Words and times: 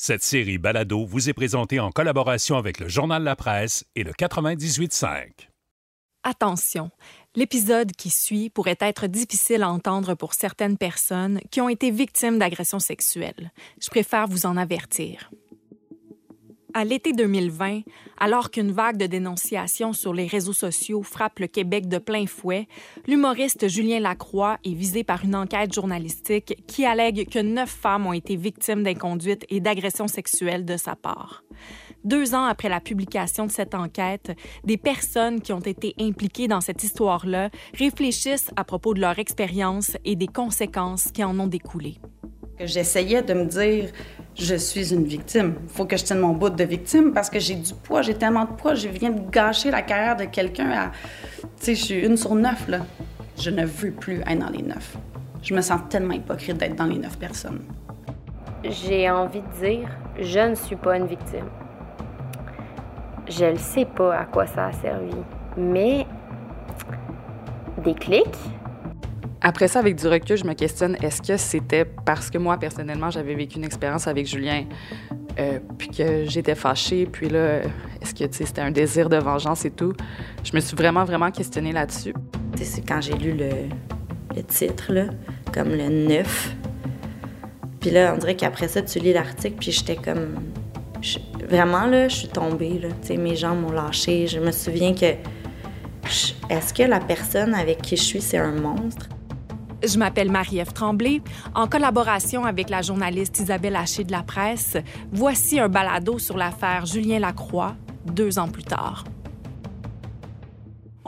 Cette 0.00 0.22
série 0.22 0.58
Balado 0.58 1.04
vous 1.04 1.28
est 1.28 1.32
présentée 1.32 1.80
en 1.80 1.90
collaboration 1.90 2.56
avec 2.56 2.78
le 2.78 2.86
Journal 2.86 3.24
La 3.24 3.34
Presse 3.34 3.84
et 3.96 4.04
le 4.04 4.12
98.5. 4.12 5.48
Attention, 6.22 6.92
l'épisode 7.34 7.90
qui 7.90 8.10
suit 8.10 8.48
pourrait 8.48 8.78
être 8.78 9.08
difficile 9.08 9.64
à 9.64 9.68
entendre 9.68 10.14
pour 10.14 10.34
certaines 10.34 10.78
personnes 10.78 11.40
qui 11.50 11.60
ont 11.60 11.68
été 11.68 11.90
victimes 11.90 12.38
d'agressions 12.38 12.78
sexuelles. 12.78 13.50
Je 13.82 13.90
préfère 13.90 14.28
vous 14.28 14.46
en 14.46 14.56
avertir. 14.56 15.32
À 16.74 16.84
l'été 16.84 17.14
2020, 17.14 17.80
alors 18.18 18.50
qu'une 18.50 18.72
vague 18.72 18.98
de 18.98 19.06
dénonciations 19.06 19.94
sur 19.94 20.12
les 20.12 20.26
réseaux 20.26 20.52
sociaux 20.52 21.02
frappe 21.02 21.38
le 21.38 21.46
Québec 21.46 21.88
de 21.88 21.96
plein 21.96 22.26
fouet, 22.26 22.68
l'humoriste 23.06 23.68
Julien 23.68 24.00
Lacroix 24.00 24.58
est 24.64 24.74
visé 24.74 25.02
par 25.02 25.24
une 25.24 25.34
enquête 25.34 25.72
journalistique 25.72 26.62
qui 26.66 26.84
allègue 26.84 27.30
que 27.30 27.38
neuf 27.38 27.70
femmes 27.70 28.06
ont 28.06 28.12
été 28.12 28.36
victimes 28.36 28.82
d'inconduite 28.82 29.46
et 29.48 29.60
d'agressions 29.60 30.08
sexuelles 30.08 30.66
de 30.66 30.76
sa 30.76 30.94
part. 30.94 31.42
Deux 32.04 32.34
ans 32.34 32.44
après 32.44 32.68
la 32.68 32.80
publication 32.80 33.46
de 33.46 33.50
cette 33.50 33.74
enquête, 33.74 34.36
des 34.64 34.76
personnes 34.76 35.40
qui 35.40 35.54
ont 35.54 35.60
été 35.60 35.94
impliquées 35.98 36.48
dans 36.48 36.60
cette 36.60 36.84
histoire-là 36.84 37.48
réfléchissent 37.72 38.50
à 38.56 38.64
propos 38.64 38.92
de 38.92 39.00
leur 39.00 39.18
expérience 39.18 39.96
et 40.04 40.16
des 40.16 40.26
conséquences 40.26 41.12
qui 41.12 41.24
en 41.24 41.40
ont 41.40 41.46
découlé. 41.46 41.98
J'essayais 42.60 43.22
de 43.22 43.34
me 43.34 43.44
dire, 43.44 43.90
je 44.34 44.54
suis 44.56 44.92
une 44.92 45.04
victime. 45.04 45.54
Faut 45.68 45.84
que 45.84 45.96
je 45.96 46.04
tienne 46.04 46.18
mon 46.18 46.32
bout 46.32 46.50
de 46.50 46.64
victime 46.64 47.12
parce 47.12 47.30
que 47.30 47.38
j'ai 47.38 47.54
du 47.54 47.72
poids, 47.72 48.02
j'ai 48.02 48.14
tellement 48.14 48.44
de 48.44 48.52
poids, 48.52 48.74
je 48.74 48.88
viens 48.88 49.10
de 49.10 49.30
gâcher 49.30 49.70
la 49.70 49.82
carrière 49.82 50.16
de 50.16 50.24
quelqu'un 50.24 50.70
à. 50.70 50.92
Tu 51.40 51.46
sais, 51.58 51.74
je 51.76 51.84
suis 51.84 52.06
une 52.06 52.16
sur 52.16 52.34
neuf, 52.34 52.66
là. 52.66 52.80
Je 53.36 53.50
ne 53.50 53.64
veux 53.64 53.92
plus 53.92 54.20
être 54.20 54.38
dans 54.38 54.50
les 54.50 54.62
neuf. 54.62 54.96
Je 55.42 55.54
me 55.54 55.60
sens 55.60 55.80
tellement 55.88 56.14
hypocrite 56.14 56.56
d'être 56.56 56.74
dans 56.74 56.86
les 56.86 56.98
neuf 56.98 57.16
personnes. 57.16 57.60
J'ai 58.64 59.08
envie 59.08 59.40
de 59.40 59.66
dire, 59.66 59.88
je 60.18 60.40
ne 60.50 60.54
suis 60.56 60.74
pas 60.74 60.96
une 60.96 61.06
victime. 61.06 61.46
Je 63.28 63.44
ne 63.44 63.56
sais 63.56 63.84
pas 63.84 64.16
à 64.16 64.24
quoi 64.24 64.46
ça 64.46 64.66
a 64.66 64.72
servi, 64.72 65.14
mais 65.56 66.06
des 67.84 67.94
clics, 67.94 68.26
après 69.40 69.68
ça, 69.68 69.78
avec 69.78 69.94
du 69.94 70.08
recul, 70.08 70.36
je 70.36 70.44
me 70.44 70.54
questionne, 70.54 70.96
est-ce 71.00 71.22
que 71.22 71.36
c'était 71.36 71.84
parce 71.84 72.28
que 72.28 72.38
moi, 72.38 72.56
personnellement, 72.56 73.10
j'avais 73.10 73.34
vécu 73.34 73.58
une 73.58 73.64
expérience 73.64 74.08
avec 74.08 74.26
Julien, 74.26 74.64
euh, 75.38 75.60
puis 75.78 75.88
que 75.90 76.24
j'étais 76.24 76.56
fâchée, 76.56 77.06
puis 77.06 77.28
là, 77.28 77.60
est-ce 78.00 78.14
que 78.14 78.24
c'était 78.32 78.60
un 78.60 78.72
désir 78.72 79.08
de 79.08 79.16
vengeance 79.16 79.64
et 79.64 79.70
tout? 79.70 79.92
Je 80.42 80.54
me 80.56 80.60
suis 80.60 80.76
vraiment, 80.76 81.04
vraiment 81.04 81.30
questionnée 81.30 81.72
là-dessus. 81.72 82.14
C'est 82.56 82.86
quand 82.86 83.00
j'ai 83.00 83.14
lu 83.14 83.32
le, 83.32 84.42
titre, 84.42 84.92
là, 84.92 85.04
comme 85.52 85.70
le 85.70 85.88
9. 85.88 86.56
Puis 87.80 87.90
là, 87.90 88.12
on 88.14 88.18
dirait 88.18 88.34
qu'après 88.34 88.66
ça, 88.66 88.82
tu 88.82 88.98
lis 88.98 89.12
l'article, 89.12 89.56
puis 89.60 89.70
j'étais 89.70 89.96
comme... 89.96 90.34
vraiment, 91.48 91.86
là, 91.86 92.08
je 92.08 92.16
suis 92.16 92.28
tombée, 92.28 92.80
là. 92.80 92.88
mes 93.16 93.36
jambes 93.36 93.60
m'ont 93.60 93.72
lâché. 93.72 94.26
Je 94.26 94.40
me 94.40 94.50
souviens 94.50 94.94
que... 94.94 95.14
Est-ce 96.50 96.72
que 96.72 96.82
la 96.82 97.00
personne 97.00 97.54
avec 97.54 97.82
qui 97.82 97.96
je 97.96 98.02
suis, 98.02 98.20
c'est 98.20 98.38
un 98.38 98.52
monstre? 98.52 99.08
Je 99.86 99.98
m'appelle 99.98 100.30
Marie-Ève 100.30 100.72
Tremblay. 100.72 101.22
En 101.54 101.68
collaboration 101.68 102.44
avec 102.44 102.68
la 102.68 102.82
journaliste 102.82 103.38
Isabelle 103.38 103.76
Haché 103.76 104.04
de 104.04 104.12
la 104.12 104.22
presse, 104.22 104.76
voici 105.12 105.60
un 105.60 105.68
balado 105.68 106.18
sur 106.18 106.36
l'affaire 106.36 106.84
Julien 106.86 107.20
Lacroix, 107.20 107.76
deux 108.06 108.38
ans 108.38 108.48
plus 108.48 108.64
tard. 108.64 109.04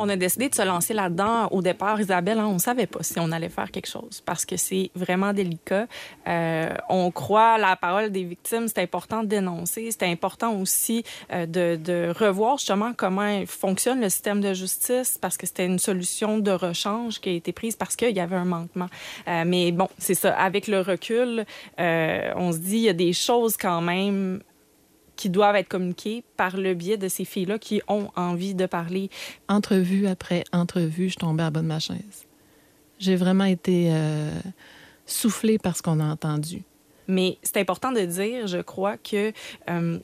On 0.03 0.09
a 0.09 0.17
décidé 0.17 0.49
de 0.49 0.55
se 0.55 0.63
lancer 0.63 0.95
là-dedans. 0.95 1.49
Au 1.51 1.61
départ, 1.61 2.01
Isabelle, 2.01 2.39
hein, 2.39 2.47
on 2.47 2.55
ne 2.55 2.59
savait 2.59 2.87
pas 2.87 3.03
si 3.03 3.21
on 3.21 3.31
allait 3.33 3.51
faire 3.51 3.71
quelque 3.71 3.87
chose 3.87 4.23
parce 4.25 4.47
que 4.47 4.57
c'est 4.57 4.91
vraiment 4.95 5.35
délicat. 5.35 5.89
Euh, 6.27 6.71
on 6.89 7.11
croit 7.11 7.59
la 7.59 7.77
parole 7.77 8.11
des 8.11 8.25
victimes, 8.25 8.67
c'est 8.67 8.81
important 8.81 9.23
de 9.23 9.29
dénoncer. 9.29 9.91
C'est 9.91 10.11
important 10.11 10.55
aussi 10.55 11.05
euh, 11.35 11.45
de, 11.45 12.15
revoir 12.19 12.57
justement 12.57 12.95
comment 12.97 13.45
fonctionne 13.45 14.01
le 14.01 14.09
système 14.09 14.41
de 14.41 14.55
justice 14.55 15.19
parce 15.21 15.37
que 15.37 15.47
c'était 15.47 15.67
une 15.67 15.79
solution 15.79 16.39
de 16.39 16.51
rechange 16.51 17.21
qui 17.21 17.29
a 17.29 17.33
été 17.33 17.53
prise 17.53 17.77
parce 17.77 17.95
qu'il 17.95 18.17
y 18.17 18.21
avait 18.21 18.37
un 18.37 18.47
manquement. 18.47 18.89
Euh, 19.29 19.45
mais 19.47 19.71
bon, 19.71 19.89
c'est 19.99 20.15
ça. 20.15 20.33
Avec 20.33 20.67
le 20.67 20.81
recul, 20.81 21.45
on 21.77 22.53
se 22.53 22.59
dit 22.59 22.77
il 22.77 22.85
y 22.85 22.89
a 22.89 22.95
des 22.95 23.13
choses 23.13 23.59
quand 23.59 23.83
même 23.83 24.41
qui 25.21 25.29
doivent 25.29 25.57
être 25.57 25.69
communiquées 25.69 26.25
par 26.39 26.57
le 26.57 26.73
biais 26.73 26.97
de 26.97 27.07
ces 27.09 27.27
filles-là 27.27 27.59
qui 27.59 27.83
ont 27.89 28.09
envie 28.17 28.55
de 28.55 28.65
parler. 28.65 29.11
Entrevue 29.51 30.07
après 30.07 30.45
entrevue, 30.51 31.11
je 31.11 31.17
tombais 31.17 31.43
à 31.43 31.51
bas 31.51 31.61
de 31.61 31.67
ma 31.67 31.79
chaise. 31.79 32.27
J'ai 32.99 33.17
vraiment 33.17 33.45
été 33.45 33.91
euh, 33.91 34.31
soufflée 35.05 35.59
par 35.59 35.77
ce 35.77 35.83
qu'on 35.83 36.01
a 36.01 36.05
entendu. 36.05 36.63
Mais 37.07 37.37
c'est 37.43 37.59
important 37.59 37.93
de 37.93 38.01
dire, 38.01 38.47
je 38.47 38.63
crois, 38.63 38.97
que 38.97 39.35
euh, 39.69 39.99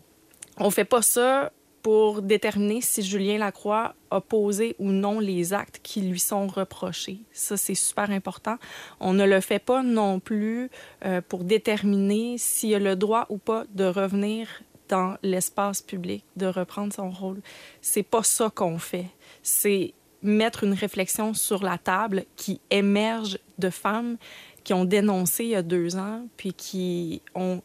on 0.59 0.71
fait 0.71 0.85
pas 0.85 1.01
ça 1.01 1.51
pour 1.87 2.21
déterminer 2.21 2.81
si 2.81 3.01
Julien 3.01 3.39
Lacroix 3.39 3.95
a 4.11 4.21
posé 4.21 4.75
ou 4.81 4.91
non 4.91 5.21
les 5.21 5.55
actes 5.55 5.79
qui 5.85 6.01
lui 6.01 6.19
sont 6.19 6.49
reprochés. 6.49 7.21
Ça, 7.31 7.57
c'est 7.57 7.77
super 7.77 8.11
important. 8.11 8.57
On 8.99 9.13
ne 9.13 9.25
le 9.25 9.41
fait 9.41 9.61
pas 9.61 9.85
non 9.85 10.19
plus 10.19 10.69
euh, 11.05 11.21
pour 11.21 11.45
déterminer 11.45 12.39
s'il 12.39 12.75
a 12.75 12.81
le 12.81 12.97
droit 12.97 13.27
ou 13.29 13.39
pas 13.39 13.67
de 13.73 13.85
revenir 13.85 14.49
dans 14.89 15.17
l'espace 15.23 15.83
public, 15.83 16.25
de 16.37 16.47
reprendre 16.47 16.93
son 16.93 17.11
rôle. 17.11 17.41
C'est 17.81 18.03
pas 18.03 18.23
ça 18.23 18.51
qu'on 18.51 18.79
fait. 18.79 19.07
C'est 19.43 19.95
mettre 20.23 20.65
une 20.65 20.75
réflexion 20.75 21.35
sur 21.35 21.63
la 21.63 21.79
table 21.79 22.25
qui 22.37 22.61
émerge 22.71 23.39
de 23.59 23.71
femmes 23.71 24.17
qui 24.65 24.75
ont 24.75 24.85
dénoncé 24.85 25.45
il 25.45 25.51
y 25.51 25.55
a 25.55 25.63
deux 25.63 25.95
ans, 25.95 26.27
puis 26.37 26.53
qui 26.53 27.23
ont 27.37 27.63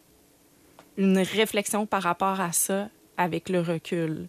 une 0.97 1.17
réflexion 1.17 1.87
par 1.87 2.03
rapport 2.03 2.39
à 2.39 2.51
ça 2.51 2.89
avec 3.17 3.49
le 3.49 3.59
recul, 3.59 4.27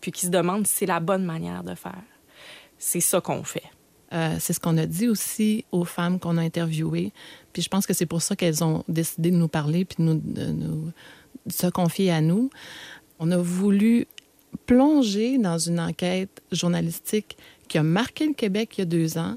puis 0.00 0.10
qui 0.10 0.24
se 0.24 0.30
demandent 0.30 0.66
si 0.66 0.78
c'est 0.78 0.86
la 0.86 1.00
bonne 1.00 1.24
manière 1.24 1.62
de 1.62 1.74
faire. 1.74 2.02
C'est 2.78 3.00
ça 3.00 3.20
qu'on 3.20 3.44
fait. 3.44 3.64
Euh, 4.14 4.36
c'est 4.38 4.52
ce 4.52 4.60
qu'on 4.60 4.78
a 4.78 4.86
dit 4.86 5.08
aussi 5.08 5.66
aux 5.72 5.84
femmes 5.84 6.18
qu'on 6.18 6.38
a 6.38 6.42
interviewées. 6.42 7.12
Puis 7.52 7.60
je 7.60 7.68
pense 7.68 7.86
que 7.86 7.92
c'est 7.92 8.06
pour 8.06 8.22
ça 8.22 8.34
qu'elles 8.34 8.64
ont 8.64 8.82
décidé 8.88 9.30
de 9.30 9.36
nous 9.36 9.48
parler 9.48 9.84
puis 9.84 9.96
de 9.98 10.02
nous, 10.04 10.14
de 10.14 10.46
nous, 10.46 10.92
se 11.48 11.66
confier 11.66 12.10
à 12.10 12.20
nous. 12.20 12.50
On 13.18 13.30
a 13.30 13.36
voulu 13.36 14.06
plonger 14.66 15.38
dans 15.38 15.58
une 15.58 15.80
enquête 15.80 16.42
journalistique 16.52 17.36
qui 17.68 17.78
a 17.78 17.82
marqué 17.82 18.26
le 18.26 18.34
Québec 18.34 18.74
il 18.76 18.80
y 18.80 18.82
a 18.82 18.86
deux 18.86 19.18
ans, 19.18 19.36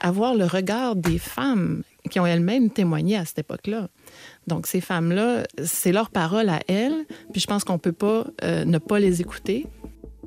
avoir 0.00 0.34
le 0.34 0.44
regard 0.44 0.96
des 0.96 1.18
femmes 1.18 1.82
qui 2.10 2.18
ont 2.18 2.26
elles-mêmes 2.26 2.70
témoigné 2.70 3.16
à 3.16 3.24
cette 3.24 3.40
époque-là. 3.40 3.88
Donc, 4.46 4.66
ces 4.66 4.80
femmes-là, 4.80 5.44
c'est 5.64 5.92
leur 5.92 6.10
parole 6.10 6.48
à 6.48 6.60
elles, 6.66 7.04
puis 7.32 7.40
je 7.40 7.46
pense 7.46 7.64
qu'on 7.64 7.74
ne 7.74 7.78
peut 7.78 7.92
pas 7.92 8.26
euh, 8.42 8.64
ne 8.64 8.78
pas 8.78 8.98
les 8.98 9.20
écouter. 9.20 9.66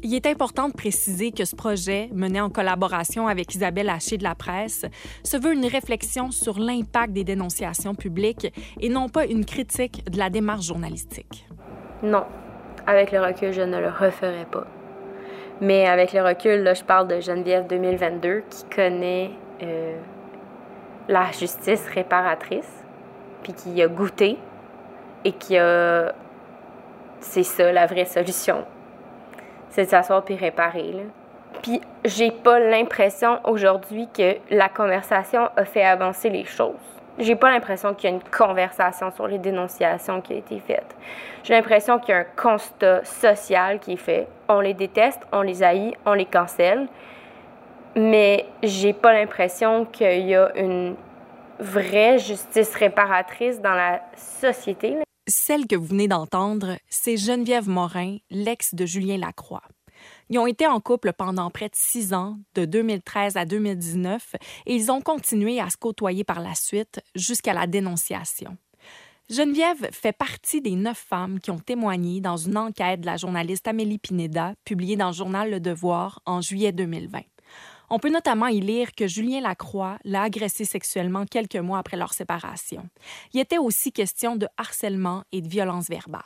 Il 0.06 0.14
est 0.14 0.26
important 0.26 0.68
de 0.68 0.74
préciser 0.74 1.32
que 1.32 1.46
ce 1.46 1.56
projet, 1.56 2.10
mené 2.12 2.42
en 2.42 2.50
collaboration 2.50 3.30
avec 3.30 3.56
Isabelle 3.56 3.88
Haché 3.88 4.18
de 4.18 4.24
la 4.24 4.36
presse, 4.36 4.86
se 5.24 5.38
veut 5.38 5.54
une 5.54 5.66
réflexion 5.66 6.30
sur 6.30 6.60
l'impact 6.60 7.14
des 7.14 7.24
dénonciations 7.24 7.96
publiques 7.96 8.52
et 8.82 8.90
non 8.90 9.08
pas 9.08 9.26
une 9.26 9.46
critique 9.46 10.04
de 10.12 10.18
la 10.18 10.30
démarche 10.30 10.66
journalistique. 10.66 11.48
Non, 12.04 12.26
avec 12.86 13.14
le 13.14 13.22
recul, 13.22 13.54
je 13.54 13.62
ne 13.62 13.80
le 13.80 13.88
referai 13.88 14.46
pas. 14.52 14.68
Mais 15.62 15.88
avec 15.88 16.12
le 16.12 16.22
recul, 16.22 16.64
là, 16.64 16.74
je 16.74 16.84
parle 16.84 17.08
de 17.08 17.22
Geneviève 17.22 17.68
2022 17.68 18.44
qui 18.50 18.66
connaît 18.76 19.32
euh, 19.62 19.96
la 21.08 21.32
justice 21.32 21.88
réparatrice, 21.88 22.84
puis 23.42 23.54
qui 23.54 23.82
a 23.82 23.88
goûté 23.88 24.38
et 25.24 25.32
qui 25.32 25.58
a... 25.58 26.14
C'est 27.22 27.44
ça 27.44 27.72
la 27.72 27.86
vraie 27.86 28.04
solution 28.04 28.66
c'est 29.74 29.86
de 29.86 29.90
s'asseoir 29.90 30.24
puis 30.24 30.36
réparer. 30.36 30.92
Là. 30.92 31.02
Puis 31.64 31.82
j'ai 32.06 32.30
pas 32.30 32.60
l'impression 32.60 33.40
aujourd'hui 33.44 34.08
que 34.16 34.36
la 34.52 34.70
conversation 34.70 35.50
a 35.56 35.66
fait 35.66 35.84
avancer 35.84 36.30
les 36.30 36.46
choses. 36.46 36.76
J'ai 37.18 37.36
pas 37.36 37.52
l'impression 37.52 37.94
qu'il 37.94 38.10
y 38.10 38.14
a 38.14 38.16
une 38.16 38.24
conversation 38.24 39.12
sur 39.12 39.28
les 39.28 39.38
dénonciations 39.38 40.22
qui 40.22 40.34
a 40.34 40.38
été 40.38 40.60
faite. 40.60 40.96
J'ai 41.44 41.54
l'impression 41.54 42.00
qu'il 42.00 42.10
y 42.10 42.18
a 42.18 42.22
un 42.22 42.26
constat 42.36 43.04
social 43.04 43.80
qui 43.80 43.94
est 43.94 43.98
fait. 43.98 44.28
On 44.48 44.60
les 44.60 44.74
déteste, 44.74 45.22
on 45.32 45.42
les 45.42 45.64
haït, 45.64 45.94
on 46.06 46.14
les 46.14 46.26
cancelle. 46.26 46.88
Mais 47.96 48.46
j'ai 48.64 48.94
pas 48.94 49.14
l'impression 49.14 49.86
qu'il 49.86 50.28
y 50.28 50.36
a 50.36 50.52
une 50.56 50.96
vraie 51.60 52.18
justice 52.18 52.76
réparatrice 52.76 53.62
dans 53.62 53.74
la 53.74 54.02
société. 54.16 54.98
Celle 55.28 55.68
que 55.68 55.76
vous 55.78 55.86
venez 55.86 56.10
d'entendre, 56.10 56.78
c'est 56.90 57.16
Geneviève 57.16 57.70
Morin, 57.70 58.18
l'ex 58.30 58.76
de 58.76 58.86
Julien 58.86 59.18
Lacroix. 59.18 59.64
Ils 60.30 60.38
ont 60.38 60.48
été 60.48 60.68
en 60.68 60.82
couple 60.82 61.14
pendant 61.14 61.50
près 61.50 61.70
de 61.70 61.76
six 61.76 62.14
ans, 62.14 62.40
de 62.56 62.66
2013 62.66 63.38
à 63.38 63.46
2019, 63.46 64.36
et 64.66 64.76
ils 64.76 64.92
ont 64.92 65.00
continué 65.00 65.62
à 65.62 65.70
se 65.70 65.78
côtoyer 65.78 66.26
par 66.26 66.42
la 66.42 66.56
suite 66.56 67.00
jusqu'à 67.16 67.54
la 67.54 67.68
dénonciation. 67.68 68.58
Geneviève 69.30 69.90
fait 69.94 70.12
partie 70.12 70.60
des 70.60 70.76
neuf 70.76 70.98
femmes 70.98 71.40
qui 71.40 71.52
ont 71.52 71.60
témoigné 71.60 72.20
dans 72.20 72.36
une 72.36 72.58
enquête 72.58 73.00
de 73.00 73.06
la 73.06 73.16
journaliste 73.16 73.66
Amélie 73.70 74.00
Pineda, 74.00 74.56
publiée 74.66 74.98
dans 74.98 75.08
le 75.08 75.14
journal 75.14 75.50
Le 75.50 75.62
Devoir 75.62 76.22
en 76.26 76.42
juillet 76.42 76.74
2020. 76.74 77.22
On 77.96 78.00
peut 78.00 78.10
notamment 78.10 78.48
y 78.48 78.60
lire 78.60 78.96
que 78.96 79.06
Julien 79.06 79.42
Lacroix 79.42 80.00
l'a 80.04 80.24
agressé 80.24 80.66
sexuellement 80.66 81.26
quelques 81.26 81.58
mois 81.58 81.78
après 81.78 81.96
leur 81.96 82.12
séparation. 82.12 82.90
Il 83.34 83.40
était 83.40 83.60
aussi 83.60 83.92
question 83.92 84.36
de 84.36 84.48
harcèlement 84.58 85.26
et 85.32 85.44
de 85.44 85.48
violence 85.48 85.90
verbale. 85.90 86.24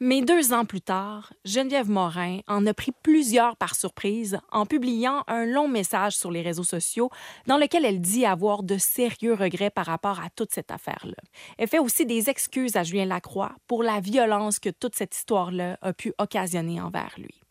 Mais 0.00 0.22
deux 0.22 0.54
ans 0.54 0.64
plus 0.64 0.80
tard, 0.80 1.34
Geneviève 1.44 1.90
Morin 1.90 2.38
en 2.48 2.66
a 2.66 2.72
pris 2.72 2.92
plusieurs 3.02 3.58
par 3.58 3.74
surprise 3.74 4.38
en 4.50 4.64
publiant 4.64 5.24
un 5.28 5.44
long 5.44 5.68
message 5.68 6.16
sur 6.16 6.30
les 6.30 6.40
réseaux 6.40 6.64
sociaux 6.64 7.10
dans 7.46 7.58
lequel 7.58 7.84
elle 7.84 8.00
dit 8.00 8.24
avoir 8.24 8.62
de 8.62 8.78
sérieux 8.78 9.34
regrets 9.34 9.68
par 9.68 9.84
rapport 9.84 10.20
à 10.20 10.30
toute 10.30 10.54
cette 10.54 10.70
affaire-là. 10.70 11.22
Elle 11.58 11.68
fait 11.68 11.80
aussi 11.80 12.06
des 12.06 12.30
excuses 12.30 12.76
à 12.76 12.82
Julien 12.82 13.04
Lacroix 13.04 13.52
pour 13.66 13.82
la 13.82 14.00
violence 14.00 14.58
que 14.58 14.70
toute 14.70 14.94
cette 14.94 15.14
histoire-là 15.14 15.76
a 15.82 15.92
pu 15.92 16.14
occasionner 16.16 16.80
envers 16.80 17.12
lui. 17.18 17.41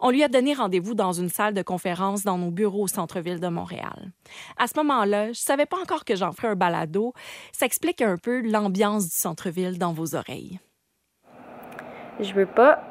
On 0.00 0.10
lui 0.10 0.22
a 0.22 0.28
donné 0.28 0.54
rendez-vous 0.54 0.94
dans 0.94 1.12
une 1.12 1.28
salle 1.28 1.54
de 1.54 1.62
conférence 1.62 2.22
dans 2.24 2.38
nos 2.38 2.50
bureaux 2.50 2.84
au 2.84 2.88
centre-ville 2.88 3.40
de 3.40 3.48
Montréal. 3.48 4.12
À 4.58 4.66
ce 4.66 4.74
moment-là, 4.76 5.32
je 5.32 5.40
savais 5.40 5.66
pas 5.66 5.78
encore 5.78 6.04
que 6.04 6.16
j'en 6.16 6.32
ferais 6.32 6.48
un 6.48 6.54
balado. 6.54 7.12
Ça 7.52 7.66
explique 7.66 8.02
un 8.02 8.16
peu 8.16 8.40
l'ambiance 8.42 9.04
du 9.04 9.16
centre-ville 9.16 9.78
dans 9.78 9.92
vos 9.92 10.14
oreilles. 10.14 10.60
Je 12.20 12.32
veux 12.32 12.46
pas 12.46 12.82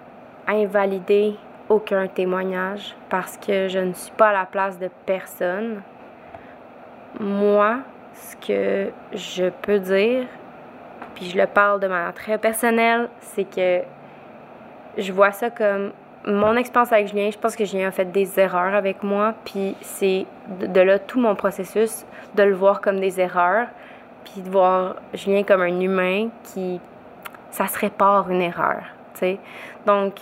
invalider 0.48 1.36
aucun 1.70 2.08
témoignage 2.08 2.96
parce 3.10 3.38
que 3.38 3.68
je 3.68 3.80
ne 3.80 3.94
suis 3.94 4.12
pas 4.12 4.30
à 4.30 4.34
la 4.34 4.46
place 4.46 4.78
de 4.78 4.90
personne. 5.06 5.82
Moi, 7.20 7.80
ce 8.14 8.36
que 8.36 8.92
je 9.14 9.50
peux 9.50 9.80
dire, 9.80 10.28
puis 11.16 11.30
je 11.30 11.38
le 11.38 11.48
parle 11.48 11.80
de 11.80 11.88
manière 11.88 12.14
très 12.14 12.38
personnelle, 12.38 13.10
c'est 13.20 13.46
que 13.46 13.82
je 14.98 15.12
vois 15.12 15.32
ça 15.32 15.50
comme 15.50 15.92
mon 16.26 16.56
expérience 16.56 16.92
avec 16.92 17.08
Julien, 17.08 17.30
je 17.32 17.38
pense 17.38 17.56
que 17.56 17.66
Julien 17.66 17.90
a 17.90 17.92
fait 17.92 18.12
des 18.12 18.40
erreurs 18.40 18.74
avec 18.74 19.04
moi, 19.04 19.34
puis 19.46 19.76
c'est 19.82 20.26
de, 20.60 20.82
là 20.82 20.98
tout 20.98 21.20
mon 21.20 21.36
processus, 21.36 22.06
de 22.36 22.44
le 22.44 22.56
voir 22.56 22.82
comme 22.82 23.00
des 23.00 23.20
erreurs, 23.20 23.68
puis 24.24 24.42
de 24.42 24.50
voir 24.50 24.96
Julien 25.14 25.44
comme 25.44 25.62
un 25.62 25.80
humain 25.80 26.30
qui, 26.44 26.80
ça 27.52 27.68
se 27.68 27.78
répare 27.78 28.30
une 28.32 28.42
erreur, 28.42 28.84
tu 29.14 29.20
sais. 29.20 29.40
Donc, 29.86 30.22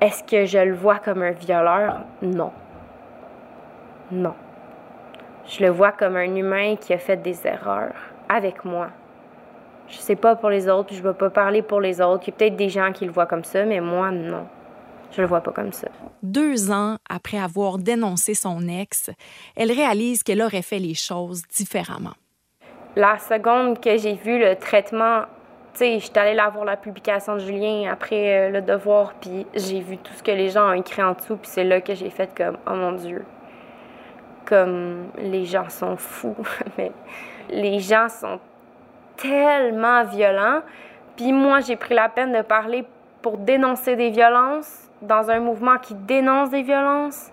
est-ce 0.00 0.24
que 0.24 0.46
je 0.46 0.58
le 0.58 0.74
vois 0.74 0.98
comme 0.98 1.22
un 1.22 1.32
violeur? 1.32 2.00
Non. 2.22 2.52
Non. 4.10 4.34
Je 5.46 5.64
le 5.64 5.70
vois 5.70 5.92
comme 5.92 6.16
un 6.16 6.34
humain 6.34 6.76
qui 6.76 6.92
a 6.92 6.98
fait 6.98 7.16
des 7.16 7.46
erreurs 7.46 7.94
avec 8.28 8.64
moi. 8.64 8.88
Je 9.88 9.98
sais 9.98 10.16
pas 10.16 10.36
pour 10.36 10.50
les 10.50 10.68
autres, 10.68 10.88
puis 10.88 10.96
je 10.96 11.02
vais 11.02 11.14
pas 11.14 11.30
parler 11.30 11.62
pour 11.62 11.80
les 11.80 12.00
autres. 12.00 12.24
Il 12.26 12.30
y 12.30 12.34
a 12.34 12.36
peut-être 12.36 12.56
des 12.56 12.68
gens 12.68 12.92
qui 12.92 13.04
le 13.04 13.12
voient 13.12 13.26
comme 13.26 13.44
ça, 13.44 13.64
mais 13.64 13.80
moi, 13.80 14.10
non. 14.10 14.46
Je 15.12 15.22
le 15.22 15.28
vois 15.28 15.40
pas 15.40 15.52
comme 15.52 15.72
ça. 15.72 15.88
Deux 16.22 16.70
ans 16.70 16.96
après 17.08 17.38
avoir 17.38 17.78
dénoncé 17.78 18.34
son 18.34 18.68
ex, 18.68 19.10
elle 19.54 19.72
réalise 19.72 20.22
qu'elle 20.22 20.42
aurait 20.42 20.62
fait 20.62 20.78
les 20.78 20.94
choses 20.94 21.42
différemment. 21.48 22.14
La 22.96 23.18
seconde 23.18 23.80
que 23.80 23.96
j'ai 23.96 24.14
vu 24.14 24.38
le 24.38 24.56
traitement, 24.56 25.22
tu 25.72 25.78
sais, 25.78 25.98
j'étais 26.00 26.20
allée 26.20 26.34
là 26.34 26.48
voir 26.48 26.64
la 26.64 26.76
publication 26.76 27.34
de 27.34 27.40
Julien 27.40 27.90
après 27.90 28.48
euh, 28.48 28.50
le 28.50 28.62
devoir, 28.62 29.14
puis 29.14 29.46
j'ai 29.54 29.80
vu 29.80 29.98
tout 29.98 30.12
ce 30.14 30.22
que 30.22 30.30
les 30.32 30.48
gens 30.48 30.70
ont 30.70 30.72
écrit 30.72 31.02
en 31.02 31.12
dessous, 31.12 31.36
puis 31.36 31.50
c'est 31.50 31.64
là 31.64 31.80
que 31.80 31.94
j'ai 31.94 32.10
fait 32.10 32.30
comme, 32.36 32.56
oh 32.66 32.74
mon 32.74 32.92
Dieu, 32.92 33.24
comme 34.46 35.08
les 35.18 35.44
gens 35.44 35.68
sont 35.68 35.96
fous, 35.96 36.36
mais 36.78 36.90
les 37.50 37.78
gens 37.80 38.08
sont 38.08 38.40
tellement 39.16 40.04
violents. 40.04 40.60
Puis 41.16 41.32
moi, 41.32 41.60
j'ai 41.60 41.76
pris 41.76 41.94
la 41.94 42.08
peine 42.08 42.32
de 42.32 42.42
parler 42.42 42.86
pour 43.22 43.38
dénoncer 43.38 43.96
des 43.96 44.10
violences 44.10 44.90
dans 45.02 45.30
un 45.30 45.40
mouvement 45.40 45.78
qui 45.78 45.94
dénonce 45.94 46.50
des 46.50 46.62
violences. 46.62 47.32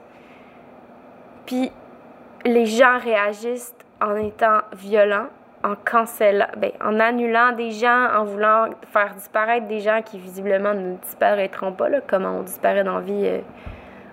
Puis 1.45 1.71
les 2.45 2.65
gens 2.65 2.97
réagissent 2.99 3.75
en 4.01 4.15
étant 4.15 4.59
violents, 4.73 5.27
en 5.63 5.75
cancellant, 5.75 6.47
ben, 6.57 6.71
en 6.83 6.99
annulant 6.99 7.53
des 7.53 7.71
gens, 7.71 8.09
en 8.15 8.25
voulant 8.25 8.69
faire 8.91 9.13
disparaître 9.15 9.67
des 9.67 9.79
gens 9.79 10.01
qui 10.01 10.19
visiblement 10.19 10.73
ne 10.73 10.95
disparaîtront 10.95 11.71
pas, 11.71 11.89
là, 11.89 12.01
comme 12.01 12.25
on 12.25 12.41
disparaît 12.41 12.83
dans 12.83 12.95
la 12.95 13.01
vie. 13.01 13.25
Euh, 13.25 13.39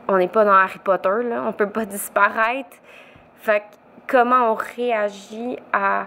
on 0.07 0.17
n'est 0.17 0.29
pas 0.29 0.45
dans 0.45 0.53
Harry 0.53 0.79
Potter, 0.79 1.23
là, 1.25 1.43
on 1.47 1.53
peut 1.53 1.69
pas 1.69 1.85
disparaître. 1.87 2.77
Fait 3.37 3.63
comment 4.07 4.53
on 4.53 4.55
réagit 4.55 5.57
à 5.73 6.07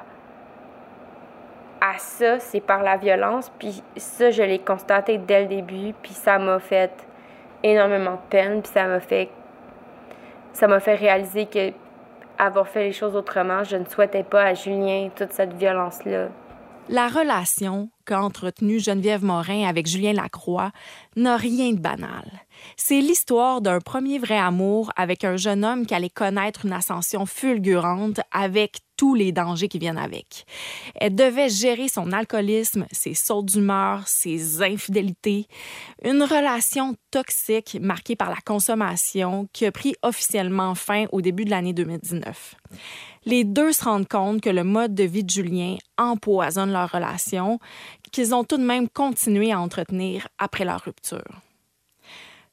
à 1.86 1.98
ça, 1.98 2.40
c'est 2.40 2.62
par 2.62 2.82
la 2.82 2.96
violence. 2.96 3.52
Puis 3.60 3.84
ça, 3.98 4.32
je 4.32 4.42
l'ai 4.42 4.60
constaté 4.60 5.18
dès 5.18 5.42
le 5.42 5.48
début. 5.48 5.94
Puis 6.02 6.14
ça 6.14 6.40
m'a 6.40 6.60
fait 6.60 6.92
énormément 7.62 8.14
de 8.14 8.30
peine. 8.30 8.62
Puis 8.62 8.72
ça 8.72 8.86
m'a 8.86 9.02
fait, 9.02 9.30
ça 10.54 10.68
m'a 10.68 10.80
fait 10.80 10.96
réaliser 10.96 11.46
que 11.46 11.74
avoir 12.38 12.68
fait 12.68 12.84
les 12.84 12.92
choses 12.92 13.16
autrement, 13.16 13.64
je 13.64 13.78
ne 13.78 13.86
souhaitais 13.86 14.24
pas 14.24 14.44
à 14.44 14.54
Julien 14.54 15.10
toute 15.16 15.32
cette 15.34 15.54
violence-là. 15.54 16.28
La 16.90 17.08
relation 17.08 17.90
qu'a 18.06 18.22
entretenue 18.22 18.80
Geneviève 18.80 19.24
Morin 19.24 19.68
avec 19.68 19.88
Julien 19.88 20.14
Lacroix 20.14 20.72
n'a 21.16 21.38
rien 21.38 21.72
de 21.72 21.80
banal. 21.80 22.30
C'est 22.76 23.00
l'histoire 23.00 23.62
d'un 23.62 23.80
premier 23.80 24.20
vrai 24.20 24.38
amour 24.38 24.92
avec 24.98 25.24
un 25.24 25.38
jeune 25.38 25.64
homme 25.64 25.86
qui 25.86 25.96
allait 25.96 26.10
connaître 26.10 26.66
une 26.66 26.74
ascension 26.74 27.26
fulgurante 27.26 28.20
avec 28.32 28.80
tous 28.98 29.16
les 29.16 29.32
dangers 29.32 29.70
qui 29.70 29.80
viennent 29.80 29.98
avec. 29.98 30.46
Elle 30.96 31.16
devait 31.16 31.50
gérer 31.50 31.88
son 31.88 32.12
alcoolisme, 32.12 32.86
ses 32.92 33.14
sautes 33.14 33.48
d'humeur, 33.48 34.08
ses 34.08 34.62
infidélités, 34.62 35.48
une 36.04 36.22
relation 36.22 36.96
toxique 37.12 37.78
marquée 37.82 38.16
par 38.16 38.30
la 38.30 38.42
consommation 38.46 39.48
qui 39.54 39.66
a 39.66 39.72
pris 39.72 39.96
officiellement 40.04 40.76
fin 40.76 41.06
au 41.12 41.22
début 41.22 41.46
de 41.46 41.50
l'année 41.50 41.74
2019. 41.74 42.56
Les 43.26 43.44
deux 43.44 43.72
se 43.72 43.84
rendent 43.84 44.08
compte 44.08 44.42
que 44.42 44.50
le 44.50 44.64
mode 44.64 44.96
de 44.96 45.04
vie 45.04 45.24
de 45.24 45.30
Julien 45.30 45.78
empoisonne 45.98 46.72
leur 46.72 46.92
relation, 46.92 47.60
qu'ils 48.12 48.36
ont 48.36 48.44
tout 48.44 48.58
de 48.58 48.66
même 48.66 48.90
continué 48.90 49.52
à 49.52 49.60
entretenir 49.60 50.28
après 50.38 50.66
leur 50.66 50.82
rupture. 50.82 51.42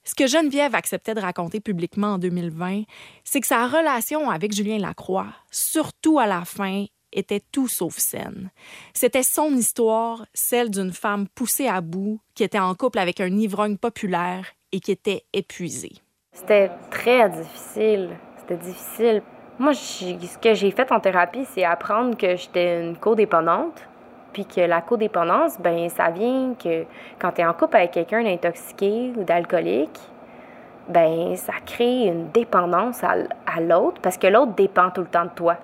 Ce 0.05 0.15
que 0.15 0.27
Geneviève 0.27 0.75
acceptait 0.75 1.15
de 1.15 1.21
raconter 1.21 1.61
publiquement 1.61 2.15
en 2.15 2.19
2020, 2.19 2.83
c'est 3.25 3.41
que 3.41 3.47
sa 3.47 3.67
relation 3.67 4.31
avec 4.31 4.53
Julien 4.53 4.79
Lacroix, 4.79 5.29
surtout 5.51 6.19
à 6.19 6.27
la 6.27 6.45
fin, 6.45 6.87
était 7.13 7.43
tout 7.53 7.69
sauf 7.69 7.99
saine. 7.99 8.51
C'était 8.95 9.23
son 9.23 9.55
histoire, 9.55 10.27
celle 10.33 10.71
d'une 10.71 10.93
femme 10.93 11.27
poussée 11.29 11.67
à 11.67 11.81
bout, 11.81 12.21
qui 12.35 12.45
était 12.45 12.59
en 12.59 12.75
couple 12.75 12.99
avec 12.99 13.21
un 13.21 13.37
ivrogne 13.37 13.77
populaire 13.77 14.47
et 14.73 14.81
qui 14.81 14.93
était 14.93 15.25
épuisée. 15.33 15.95
C'était 16.33 16.71
très 16.91 17.29
difficile. 17.29 18.17
C'était 18.39 18.57
difficile. 18.57 19.23
Moi, 19.61 19.75
ce 19.75 20.39
que 20.39 20.55
j'ai 20.55 20.71
fait 20.71 20.91
en 20.91 21.01
thérapie, 21.01 21.45
c'est 21.45 21.65
apprendre 21.65 22.17
que 22.17 22.35
j'étais 22.35 22.81
une 22.81 22.97
codépendante 22.97 23.87
puis 24.33 24.47
que 24.47 24.63
la 24.63 24.81
codépendance, 24.81 25.59
ben 25.61 25.87
ça 25.91 26.09
vient 26.09 26.55
que 26.55 26.85
quand 27.19 27.33
tu 27.33 27.43
es 27.43 27.45
en 27.45 27.53
couple 27.53 27.77
avec 27.77 27.91
quelqu'un 27.91 28.23
d'intoxiqué 28.23 29.13
ou 29.19 29.23
d'alcoolique, 29.23 30.01
ben 30.89 31.37
ça 31.37 31.53
crée 31.67 32.07
une 32.07 32.31
dépendance 32.31 33.05
à, 33.05 33.61
l'autre 33.61 34.01
parce 34.01 34.17
que 34.17 34.29
l'autre 34.29 34.53
dépend 34.53 34.89
tout 34.89 35.03
le 35.03 35.09
temps 35.09 35.25
de 35.27 35.35
toi. 35.37 35.59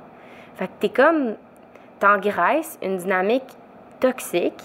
Fait 0.57 0.67
que 0.67 0.73
t'es 0.79 0.89
comme, 0.91 1.37
t'engraisses 1.99 2.79
une 2.83 2.99
dynamique 2.99 3.57
toxique 3.99 4.63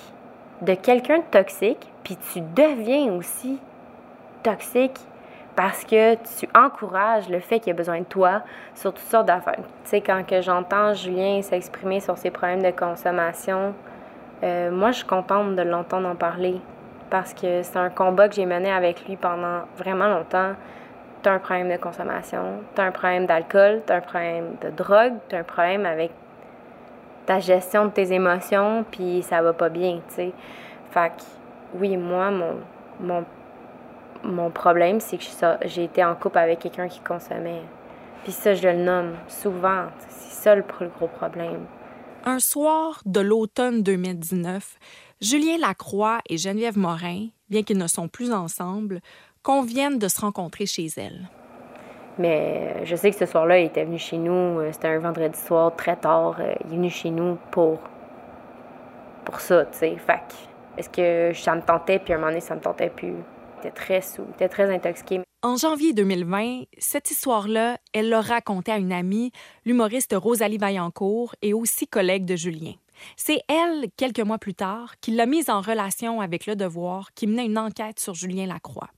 de 0.62 0.74
quelqu'un 0.74 1.20
de 1.20 1.24
toxique, 1.32 1.88
puis 2.04 2.18
tu 2.34 2.42
deviens 2.42 3.14
aussi 3.14 3.60
toxique 4.44 5.00
parce 5.56 5.84
que 5.84 6.16
tu 6.16 6.48
encourages 6.56 7.30
le 7.30 7.40
fait 7.40 7.60
qu'il 7.60 7.74
a 7.74 7.76
besoin 7.76 8.00
de 8.00 8.06
toi 8.06 8.42
sur 8.74 8.94
toutes 8.94 9.04
sortes 9.04 9.28
d'affaires. 9.28 9.64
Tu 9.84 9.90
sais, 9.90 10.02
quand 10.02 10.24
j'entends 10.42 10.94
Julien 10.94 11.42
s'exprimer 11.42 12.00
sur 12.00 12.18
ses 12.18 12.32
problèmes 12.32 12.64
de 12.64 12.72
consommation, 12.72 13.74
euh, 14.44 14.72
moi, 14.72 14.92
je 14.92 14.98
suis 14.98 15.08
contente 15.08 15.56
de 15.56 15.62
l'entendre 15.62 16.08
en 16.08 16.16
parler 16.16 16.60
parce 17.10 17.34
que 17.34 17.62
c'est 17.62 17.78
un 17.78 17.90
combat 17.90 18.30
que 18.30 18.36
j'ai 18.36 18.46
mené 18.46 18.72
avec 18.72 19.06
lui 19.08 19.18
pendant 19.18 19.64
vraiment 19.78 20.08
longtemps. 20.08 20.54
Tu 21.22 21.30
as 21.30 21.34
un 21.34 21.40
problème 21.40 21.70
de 21.70 21.78
consommation, 21.78 22.64
tu 22.74 22.82
as 22.82 22.86
un 22.86 22.92
problème 22.92 23.28
d'alcool, 23.28 23.82
tu 23.86 23.94
as 23.94 23.98
un 23.98 24.02
problème 24.02 24.56
de 24.62 24.70
drogue, 24.70 25.14
tu 25.30 25.36
as 25.36 25.40
un 25.40 25.44
problème 25.44 25.86
avec 25.86 26.12
ta 27.28 27.40
gestion 27.40 27.86
de 27.86 27.92
tes 27.92 28.12
émotions, 28.14 28.84
puis 28.90 29.22
ça 29.22 29.42
va 29.44 29.54
pas 29.54 29.70
bien, 29.70 30.00
tu 30.08 30.16
sais. 30.16 30.32
Fait 30.90 31.10
que, 31.10 31.24
oui, 31.76 31.96
moi, 31.96 32.32
mon, 32.32 32.56
mon, 33.00 33.24
mon 34.24 34.50
problème, 34.52 35.00
c'est 35.00 35.18
que 35.18 35.24
j'ai 35.66 35.84
été 35.86 36.04
en 36.04 36.16
couple 36.16 36.38
avec 36.38 36.60
quelqu'un 36.60 36.88
qui 36.88 37.00
consommait. 37.00 37.62
Puis 38.24 38.32
ça, 38.32 38.54
je 38.54 38.68
le 38.68 38.76
nomme 38.84 39.14
souvent. 39.28 39.86
C'est 40.08 40.44
ça 40.44 40.56
le 40.56 40.62
plus 40.64 40.88
gros 40.90 41.08
problème. 41.08 41.66
Un 42.26 42.40
soir 42.40 43.02
de 43.06 43.20
l'automne 43.20 43.82
2019, 43.82 44.78
Julien 45.22 45.58
Lacroix 45.58 46.20
et 46.30 46.38
Geneviève 46.38 46.78
Morin, 46.78 47.28
bien 47.50 47.64
qu'ils 47.64 47.78
ne 47.80 47.88
sont 47.88 48.08
plus 48.08 48.32
ensemble, 48.32 49.02
conviennent 49.42 49.98
de 49.98 50.08
se 50.08 50.22
rencontrer 50.22 50.68
chez 50.68 50.88
elle. 50.98 51.28
Mais 52.20 52.76
euh, 52.76 52.86
je 52.86 52.96
sais 52.96 53.10
que 53.10 53.18
ce 53.18 53.26
soir-là, 53.26 53.60
il 53.60 53.66
était 53.66 53.86
venu 53.86 53.98
chez 53.98 54.18
nous. 54.18 54.60
euh, 54.60 54.70
C'était 54.72 54.90
un 54.90 55.00
vendredi 55.00 55.40
soir, 55.40 55.76
très 55.76 55.96
tard. 55.96 56.36
euh, 56.40 56.54
Il 56.66 56.74
est 56.74 56.76
venu 56.76 56.90
chez 56.92 57.10
nous 57.10 57.38
pour, 57.50 57.80
pour 59.26 59.40
ça, 59.40 59.66
tu 59.66 59.78
sais. 59.80 59.96
Fait 59.98 60.20
que, 60.28 60.80
est-ce 60.80 60.90
que 60.90 61.34
ça 61.40 61.56
me 61.56 61.62
tentait, 61.62 61.98
puis 62.00 62.14
à 62.14 62.18
un 62.18 62.20
moment 62.20 62.30
donné, 62.30 62.42
ça 62.42 62.54
me 62.56 62.62
tentait 62.62 62.90
plus. 62.90 63.16
Était 63.62 63.70
très 63.70 64.02
sous, 64.02 64.24
était 64.34 64.50
très. 64.50 64.82
En 65.44 65.56
janvier 65.56 65.94
2020, 65.94 66.64
cette 66.80 67.12
histoire-là, 67.12 67.78
elle 67.94 68.10
l'a 68.10 68.22
racontée 68.22 68.72
à 68.72 68.78
une 68.78 68.92
amie, 68.92 69.32
l'humoriste 69.66 70.16
Rosalie 70.18 70.58
Vaillancourt 70.58 71.36
et 71.44 71.54
aussi 71.54 71.86
collègue 71.86 72.26
de 72.26 72.36
Julien. 72.36 72.74
C'est 73.16 73.42
elle, 73.48 73.90
quelques 73.98 74.22
mois 74.22 74.40
plus 74.40 74.56
tard, 74.56 74.96
qui 75.00 75.12
l'a 75.12 75.28
mise 75.28 75.52
en 75.52 75.62
relation 75.62 76.22
avec 76.22 76.48
Le 76.48 76.56
Devoir, 76.56 77.14
qui 77.14 77.28
menait 77.28 77.46
une 77.46 77.60
enquête 77.60 78.00
sur 78.00 78.16
Julien 78.16 78.48
Lacroix. 78.48 78.90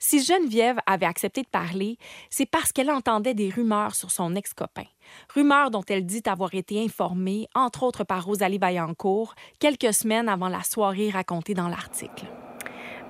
Si 0.00 0.20
Geneviève 0.20 0.80
avait 0.86 1.06
accepté 1.06 1.42
de 1.42 1.48
parler, 1.48 1.96
c'est 2.28 2.46
parce 2.46 2.72
qu'elle 2.72 2.90
entendait 2.90 3.34
des 3.34 3.50
rumeurs 3.50 3.94
sur 3.94 4.10
son 4.10 4.34
ex-copain. 4.34 4.86
Rumeurs 5.32 5.70
dont 5.70 5.84
elle 5.88 6.04
dit 6.04 6.22
avoir 6.26 6.52
été 6.54 6.82
informée, 6.82 7.46
entre 7.54 7.84
autres 7.84 8.02
par 8.02 8.24
Rosalie 8.24 8.58
Vaillancourt, 8.58 9.36
quelques 9.60 9.94
semaines 9.94 10.28
avant 10.28 10.48
la 10.48 10.64
soirée 10.64 11.10
racontée 11.10 11.54
dans 11.54 11.68
l'article. 11.68 12.26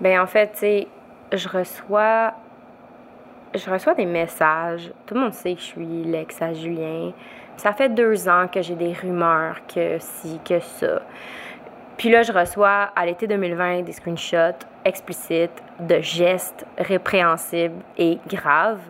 Ben 0.01 0.21
en 0.21 0.27
fait, 0.27 0.53
tu 0.53 0.59
sais, 0.59 0.89
je 1.33 1.49
reçois 1.49 2.35
je 3.55 3.71
reçois 3.71 3.95
des 3.95 4.07
messages. 4.07 4.93
Tout 5.07 5.15
le 5.15 5.21
monde 5.21 5.35
sait 5.35 5.55
que 5.55 5.61
je 5.61 5.67
suis 5.67 6.05
l'ex 6.05 6.41
à 6.41 6.53
Julien. 6.53 7.13
Ça 7.57 7.73
fait 7.73 7.91
deux 7.91 8.29
ans 8.29 8.47
que 8.49 8.63
j'ai 8.63 8.75
des 8.75 8.93
rumeurs 8.93 9.61
que 9.67 9.97
si, 9.99 10.41
que 10.45 10.59
ça. 10.61 11.03
Puis 11.97 12.11
là, 12.11 12.23
je 12.23 12.33
reçois 12.33 12.91
à 12.97 13.07
l'été 13.07 13.27
2020 13.27 13.83
des 13.83 13.93
screenshots 13.93 14.67
explicites 14.85 15.63
de 15.81 16.01
gestes 16.01 16.67
répréhensibles 16.79 17.83
et 17.99 18.19
graves. 18.27 18.81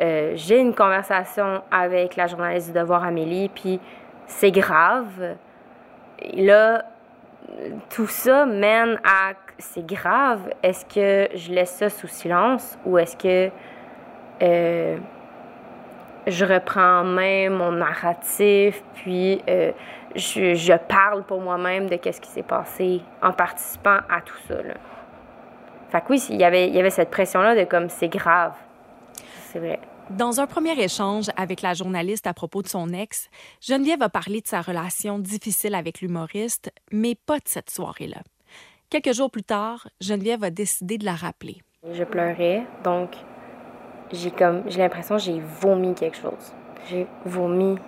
Euh, 0.00 0.32
j'ai 0.34 0.58
une 0.58 0.74
conversation 0.74 1.62
avec 1.70 2.16
la 2.16 2.26
journaliste 2.26 2.72
du 2.72 2.78
Devoir 2.78 3.04
Amélie, 3.04 3.48
puis 3.48 3.80
c'est 4.26 4.50
grave. 4.50 5.36
Et 6.20 6.44
là, 6.44 6.84
tout 7.90 8.06
ça 8.06 8.44
mène 8.46 8.98
à 9.04 9.32
c'est 9.60 9.86
grave. 9.86 10.50
Est-ce 10.62 10.84
que 10.84 11.34
je 11.36 11.52
laisse 11.52 11.70
ça 11.70 11.88
sous 11.88 12.08
silence 12.08 12.78
ou 12.84 12.98
est-ce 12.98 13.16
que 13.16 13.50
euh, 14.42 14.98
je 16.26 16.44
reprends 16.44 17.00
en 17.00 17.04
main 17.04 17.50
mon 17.50 17.72
narratif, 17.72 18.82
puis 18.94 19.42
euh, 19.48 19.72
je, 20.14 20.76
parle 20.76 21.24
pour 21.24 21.40
moi-même 21.40 21.88
de 21.88 21.96
qu'est-ce 21.96 22.20
qui 22.20 22.30
s'est 22.30 22.42
passé 22.42 23.00
en 23.22 23.32
participant 23.32 23.98
à 24.08 24.20
tout 24.24 24.38
ça. 24.48 24.62
Là. 24.62 24.74
Fait 25.90 26.00
que 26.00 26.06
oui, 26.10 26.24
il 26.30 26.36
y 26.36 26.44
avait, 26.44 26.68
il 26.68 26.74
y 26.74 26.78
avait 26.78 26.90
cette 26.90 27.10
pression-là 27.10 27.56
de 27.56 27.64
comme 27.64 27.88
c'est 27.88 28.08
grave. 28.08 28.54
C'est 29.52 29.58
vrai. 29.58 29.80
Dans 30.10 30.40
un 30.40 30.46
premier 30.46 30.78
échange 30.80 31.26
avec 31.36 31.62
la 31.62 31.74
journaliste 31.74 32.26
à 32.26 32.34
propos 32.34 32.62
de 32.62 32.68
son 32.68 32.88
ex, 32.88 33.30
Geneviève 33.60 34.02
a 34.02 34.08
parlé 34.08 34.40
de 34.40 34.46
sa 34.46 34.60
relation 34.60 35.18
difficile 35.18 35.74
avec 35.74 36.00
l'humoriste, 36.00 36.72
mais 36.90 37.14
pas 37.14 37.36
de 37.36 37.46
cette 37.46 37.70
soirée-là. 37.70 38.20
Quelques 38.90 39.12
jours 39.12 39.30
plus 39.30 39.44
tard, 39.44 39.86
Geneviève 40.00 40.42
a 40.42 40.50
décidé 40.50 40.98
de 40.98 41.04
la 41.04 41.14
rappeler. 41.14 41.58
Je 41.92 42.02
pleurais, 42.02 42.64
donc 42.82 43.10
j'ai 44.10 44.32
comme 44.32 44.64
j'ai 44.66 44.80
l'impression 44.80 45.16
j'ai 45.16 45.40
vomi 45.60 45.94
quelque 45.94 46.16
chose. 46.16 46.52
J'ai 46.88 47.06
vomi 47.24 47.78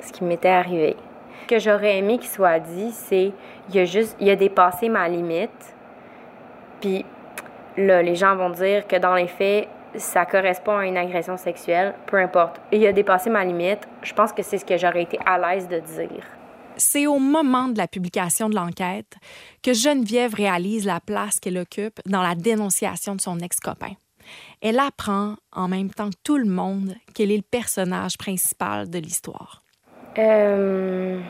ce 0.00 0.10
qui 0.14 0.24
m'était 0.24 0.48
arrivé. 0.48 0.96
Ce 1.42 1.46
que 1.46 1.58
j'aurais 1.58 1.98
aimé 1.98 2.16
qu'il 2.16 2.30
soit 2.30 2.58
dit, 2.58 2.90
c'est 2.92 3.32
il 3.68 3.78
a 3.78 3.84
juste 3.84 4.16
il 4.18 4.30
a 4.30 4.36
dépassé 4.36 4.88
ma 4.88 5.06
limite. 5.10 5.74
Puis 6.80 7.04
là, 7.76 8.00
les 8.00 8.14
gens 8.14 8.34
vont 8.34 8.48
dire 8.48 8.86
que 8.86 8.96
dans 8.96 9.16
les 9.16 9.28
faits, 9.28 9.68
ça 9.94 10.24
correspond 10.24 10.78
à 10.78 10.86
une 10.86 10.96
agression 10.96 11.36
sexuelle, 11.36 11.92
peu 12.06 12.16
importe. 12.16 12.62
Il 12.72 12.86
a 12.86 12.92
dépassé 12.92 13.28
ma 13.28 13.44
limite. 13.44 13.86
Je 14.02 14.14
pense 14.14 14.32
que 14.32 14.42
c'est 14.42 14.56
ce 14.56 14.64
que 14.64 14.78
j'aurais 14.78 15.02
été 15.02 15.18
à 15.26 15.36
l'aise 15.36 15.68
de 15.68 15.80
dire. 15.80 16.24
C'est 16.76 17.06
au 17.06 17.18
moment 17.18 17.68
de 17.68 17.78
la 17.78 17.86
publication 17.86 18.48
de 18.48 18.54
l'enquête 18.54 19.16
que 19.62 19.72
Geneviève 19.72 20.34
réalise 20.34 20.86
la 20.86 21.00
place 21.00 21.38
qu'elle 21.40 21.58
occupe 21.58 22.00
dans 22.06 22.22
la 22.22 22.34
dénonciation 22.34 23.14
de 23.14 23.20
son 23.20 23.38
ex-copain. 23.38 23.92
Elle 24.60 24.78
apprend, 24.78 25.36
en 25.52 25.68
même 25.68 25.90
temps 25.90 26.10
que 26.10 26.16
tout 26.24 26.38
le 26.38 26.48
monde, 26.48 26.94
qu'elle 27.14 27.30
est 27.30 27.36
le 27.36 27.42
personnage 27.42 28.16
principal 28.18 28.88
de 28.88 28.98
l'histoire. 28.98 29.62
Euh, 30.18 31.20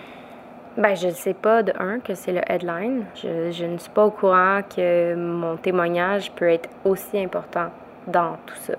ben, 0.76 0.94
je 0.94 1.08
ne 1.08 1.12
sais 1.12 1.34
pas 1.34 1.62
de 1.62 1.72
un 1.78 2.00
que 2.00 2.14
c'est 2.14 2.32
le 2.32 2.40
headline. 2.48 3.04
Je, 3.14 3.64
ne 3.64 3.78
suis 3.78 3.90
pas 3.90 4.06
au 4.06 4.10
courant 4.10 4.60
que 4.62 5.14
mon 5.14 5.56
témoignage 5.56 6.32
peut 6.32 6.48
être 6.48 6.68
aussi 6.84 7.18
important 7.18 7.70
dans 8.06 8.36
tout 8.46 8.56
ça. 8.56 8.74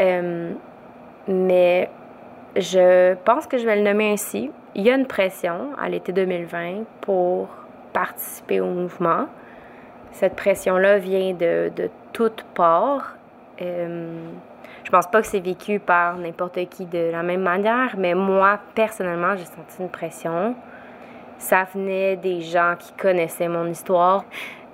Euh, 0.00 0.52
mais 1.26 1.90
je 2.58 3.14
pense 3.24 3.46
que 3.46 3.56
je 3.56 3.64
vais 3.64 3.76
le 3.76 3.82
nommer 3.82 4.12
ainsi. 4.12 4.50
Il 4.74 4.82
y 4.82 4.90
a 4.90 4.94
une 4.96 5.06
pression 5.06 5.70
à 5.80 5.88
l'été 5.88 6.12
2020 6.12 6.84
pour 7.00 7.48
participer 7.92 8.60
au 8.60 8.66
mouvement. 8.66 9.26
Cette 10.12 10.34
pression-là 10.34 10.98
vient 10.98 11.34
de, 11.34 11.70
de 11.74 11.88
toutes 12.12 12.42
parts. 12.54 13.14
Euh, 13.62 14.30
je 14.84 14.90
pense 14.90 15.06
pas 15.06 15.20
que 15.20 15.26
c'est 15.26 15.40
vécu 15.40 15.78
par 15.78 16.16
n'importe 16.16 16.68
qui 16.68 16.86
de 16.86 17.10
la 17.12 17.22
même 17.22 17.42
manière, 17.42 17.94
mais 17.96 18.14
moi, 18.14 18.58
personnellement, 18.74 19.36
j'ai 19.36 19.44
senti 19.44 19.80
une 19.80 19.88
pression. 19.88 20.54
Ça 21.38 21.64
venait 21.72 22.16
des 22.16 22.40
gens 22.40 22.74
qui 22.78 22.92
connaissaient 22.94 23.48
mon 23.48 23.66
histoire. 23.66 24.24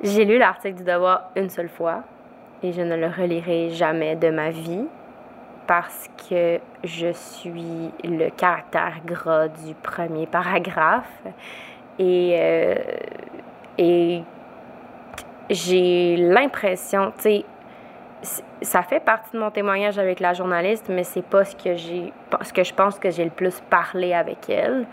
J'ai 0.03 0.25
lu 0.25 0.39
l'article 0.39 0.77
du 0.77 0.85
Devoir 0.85 1.31
une 1.37 1.51
seule 1.51 1.69
fois 1.69 2.03
et 2.63 2.73
je 2.73 2.81
ne 2.81 2.97
le 2.97 3.07
relirai 3.09 3.71
jamais 3.71 4.17
de 4.17 4.31
ma 4.31 4.51
vie 4.51 4.87
parce 5.67 6.09
que 6.29 6.61
je 6.83 7.13
suis 7.13 7.91
le 8.03 8.31
caractère 8.31 9.01
gras 9.05 9.49
du 9.49 9.75
premier 9.75 10.27
paragraphe 10.27 11.23
et, 11.99 12.37
euh, 12.39 12.75
et 13.79 14.23
j'ai 15.51 16.17
l'impression, 16.17 17.13
tu 17.17 17.23
sais, 17.23 17.45
ça 18.63 18.83
fait 18.83 19.01
partie 19.01 19.33
de 19.33 19.39
mon 19.39 19.51
témoignage 19.51 19.99
avec 19.99 20.21
la 20.21 20.33
journaliste, 20.33 20.87
mais 20.89 21.05
c'est 21.05 21.25
pas 21.25 21.45
ce 21.45 21.55
que 21.55 21.77
j'ai, 21.77 22.13
ce 22.43 22.53
que 22.53 22.65
je 22.65 22.73
pense 22.73 22.99
que 22.99 23.11
j'ai 23.11 23.25
le 23.25 23.31
plus 23.31 23.61
parlé 23.69 24.15
avec 24.15 24.49
elle. 24.49 24.87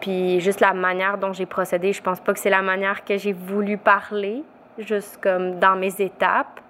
Puis 0.00 0.40
juste 0.40 0.60
la 0.60 0.74
manière 0.74 1.16
dont 1.16 1.32
j'ai 1.32 1.46
procédé, 1.46 1.92
je 1.92 2.02
pense 2.02 2.20
pas 2.20 2.32
que 2.32 2.38
c'est 2.38 2.50
la 2.50 2.62
manière 2.62 3.04
que 3.04 3.16
j'ai 3.16 3.32
voulu 3.32 3.78
parler, 3.78 4.42
juste 4.78 5.18
comme 5.22 5.58
dans 5.58 5.76
mes 5.76 6.00
étapes. 6.00 6.60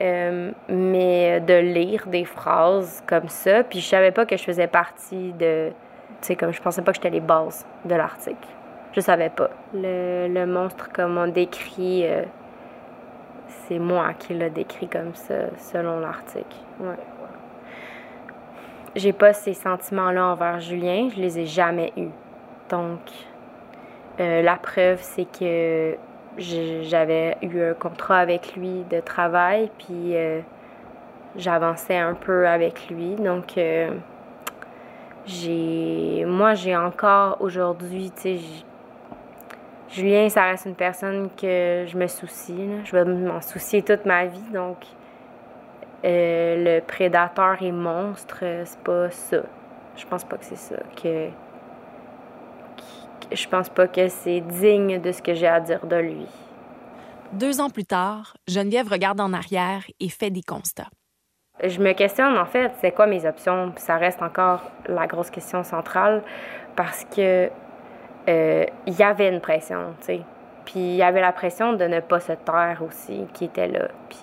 Euh, 0.00 0.50
mais 0.68 1.40
de 1.40 1.54
lire 1.54 2.06
des 2.08 2.24
phrases 2.24 3.04
comme 3.06 3.28
ça, 3.28 3.62
puis 3.62 3.78
je 3.80 3.86
savais 3.86 4.10
pas 4.10 4.26
que 4.26 4.36
je 4.36 4.42
faisais 4.42 4.66
partie 4.66 5.32
de, 5.34 5.68
tu 5.68 5.74
sais, 6.22 6.36
comme 6.36 6.52
je 6.52 6.60
pensais 6.60 6.82
pas 6.82 6.92
que 6.92 6.96
j'étais 6.96 7.10
les 7.10 7.20
bases 7.20 7.64
de 7.84 7.94
l'article. 7.94 8.48
Je 8.92 9.00
savais 9.00 9.30
pas. 9.30 9.50
Le, 9.72 10.26
le 10.28 10.46
monstre 10.46 10.90
comme 10.92 11.18
on 11.18 11.28
décrit, 11.28 12.04
euh, 12.04 12.24
c'est 13.46 13.78
moi 13.78 14.12
qui 14.18 14.34
l'a 14.34 14.50
décrit 14.50 14.88
comme 14.88 15.14
ça, 15.14 15.34
selon 15.56 16.00
l'article. 16.00 16.56
Ouais. 16.80 16.96
J'ai 18.96 19.12
pas 19.12 19.32
ces 19.32 19.54
sentiments-là 19.54 20.26
envers 20.26 20.60
Julien, 20.60 21.08
je 21.14 21.20
les 21.20 21.38
ai 21.38 21.46
jamais 21.46 21.92
eus. 21.96 22.10
Donc, 22.68 23.00
euh, 24.20 24.42
la 24.42 24.56
preuve, 24.56 24.98
c'est 25.00 25.26
que 25.26 25.96
j'avais 26.38 27.36
eu 27.42 27.60
un 27.62 27.74
contrat 27.74 28.18
avec 28.18 28.56
lui 28.56 28.84
de 28.90 29.00
travail, 29.00 29.70
puis 29.78 30.16
euh, 30.16 30.40
j'avançais 31.36 31.98
un 31.98 32.14
peu 32.14 32.46
avec 32.46 32.88
lui. 32.88 33.16
Donc, 33.16 33.58
euh. 33.58 33.90
Moi, 36.26 36.54
j'ai 36.54 36.76
encore 36.76 37.36
aujourd'hui, 37.40 38.10
tu 38.16 38.38
sais, 38.38 38.40
Julien, 39.88 40.28
ça 40.30 40.44
reste 40.44 40.64
une 40.64 40.74
personne 40.74 41.28
que 41.30 41.84
je 41.86 41.96
me 41.98 42.06
soucie. 42.06 42.68
Je 42.84 42.96
vais 42.96 43.04
m'en 43.04 43.40
soucier 43.42 43.82
toute 43.82 44.06
ma 44.06 44.24
vie. 44.24 44.50
Donc, 44.52 44.78
euh, 46.04 46.78
le 46.78 46.80
prédateur 46.80 47.60
et 47.60 47.70
monstre, 47.70 48.42
c'est 48.64 48.78
pas 48.80 49.10
ça. 49.10 49.42
Je 49.94 50.06
pense 50.06 50.24
pas 50.24 50.38
que 50.38 50.44
c'est 50.46 50.56
ça. 50.56 50.76
Que, 51.00 51.28
je 53.34 53.48
pense 53.48 53.68
pas 53.68 53.86
que 53.86 54.08
c'est 54.08 54.40
digne 54.40 55.00
de 55.00 55.12
ce 55.12 55.22
que 55.22 55.34
j'ai 55.34 55.46
à 55.46 55.60
dire 55.60 55.86
de 55.86 55.96
lui. 55.96 56.26
Deux 57.32 57.60
ans 57.60 57.70
plus 57.70 57.84
tard, 57.84 58.36
Geneviève 58.46 58.88
regarde 58.88 59.20
en 59.20 59.32
arrière 59.32 59.84
et 60.00 60.08
fait 60.08 60.30
des 60.30 60.42
constats. 60.42 60.90
Je 61.62 61.80
me 61.80 61.92
questionne, 61.92 62.36
en 62.36 62.44
fait, 62.44 62.72
c'est 62.80 62.92
quoi 62.92 63.06
mes 63.06 63.24
options? 63.26 63.72
Ça 63.76 63.96
reste 63.96 64.20
encore 64.20 64.62
la 64.86 65.06
grosse 65.06 65.30
question 65.30 65.62
centrale 65.62 66.22
parce 66.76 67.04
que 67.04 67.50
euh, 68.28 68.64
il 68.86 68.94
y 68.94 69.02
avait 69.02 69.28
une 69.28 69.40
pression, 69.40 69.94
tu 70.00 70.06
sais. 70.06 70.20
Puis 70.64 70.80
il 70.80 70.96
y 70.96 71.02
avait 71.02 71.20
la 71.20 71.32
pression 71.32 71.72
de 71.72 71.84
ne 71.84 72.00
pas 72.00 72.20
se 72.20 72.32
taire 72.32 72.82
aussi 72.86 73.26
qui 73.32 73.46
était 73.46 73.68
là. 73.68 73.88
Puis 74.08 74.20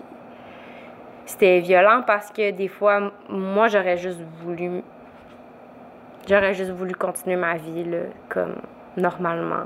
c'était 1.26 1.60
violent 1.60 2.04
parce 2.06 2.32
que 2.32 2.52
des 2.52 2.68
fois, 2.68 3.12
moi, 3.30 3.68
j'aurais 3.68 3.98
juste 3.98 4.22
voulu. 4.42 4.82
J'aurais 6.28 6.54
juste 6.54 6.72
voulu 6.72 6.94
continuer 6.96 7.36
ma 7.36 7.56
vie, 7.56 7.86
là, 7.86 8.00
comme 8.30 8.56
normalement. 8.98 9.66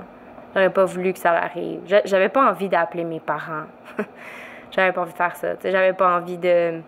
J'aurais 0.54 0.72
pas 0.72 0.86
voulu 0.86 1.14
que 1.14 1.20
ça 1.20 1.32
arrive. 1.32 1.82
J'avais 2.06 2.30
pas 2.30 2.50
envie 2.50 2.70
d'appeler 2.70 3.04
mes 3.04 3.20
parents. 3.20 3.66
j'avais 4.72 4.92
pas 4.92 5.02
envie 5.02 5.12
de 5.12 5.18
faire 5.18 5.36
ça. 5.36 5.56
J'avais 5.64 5.94
pas 5.94 6.18
envie 6.18 6.38
de. 6.38 6.82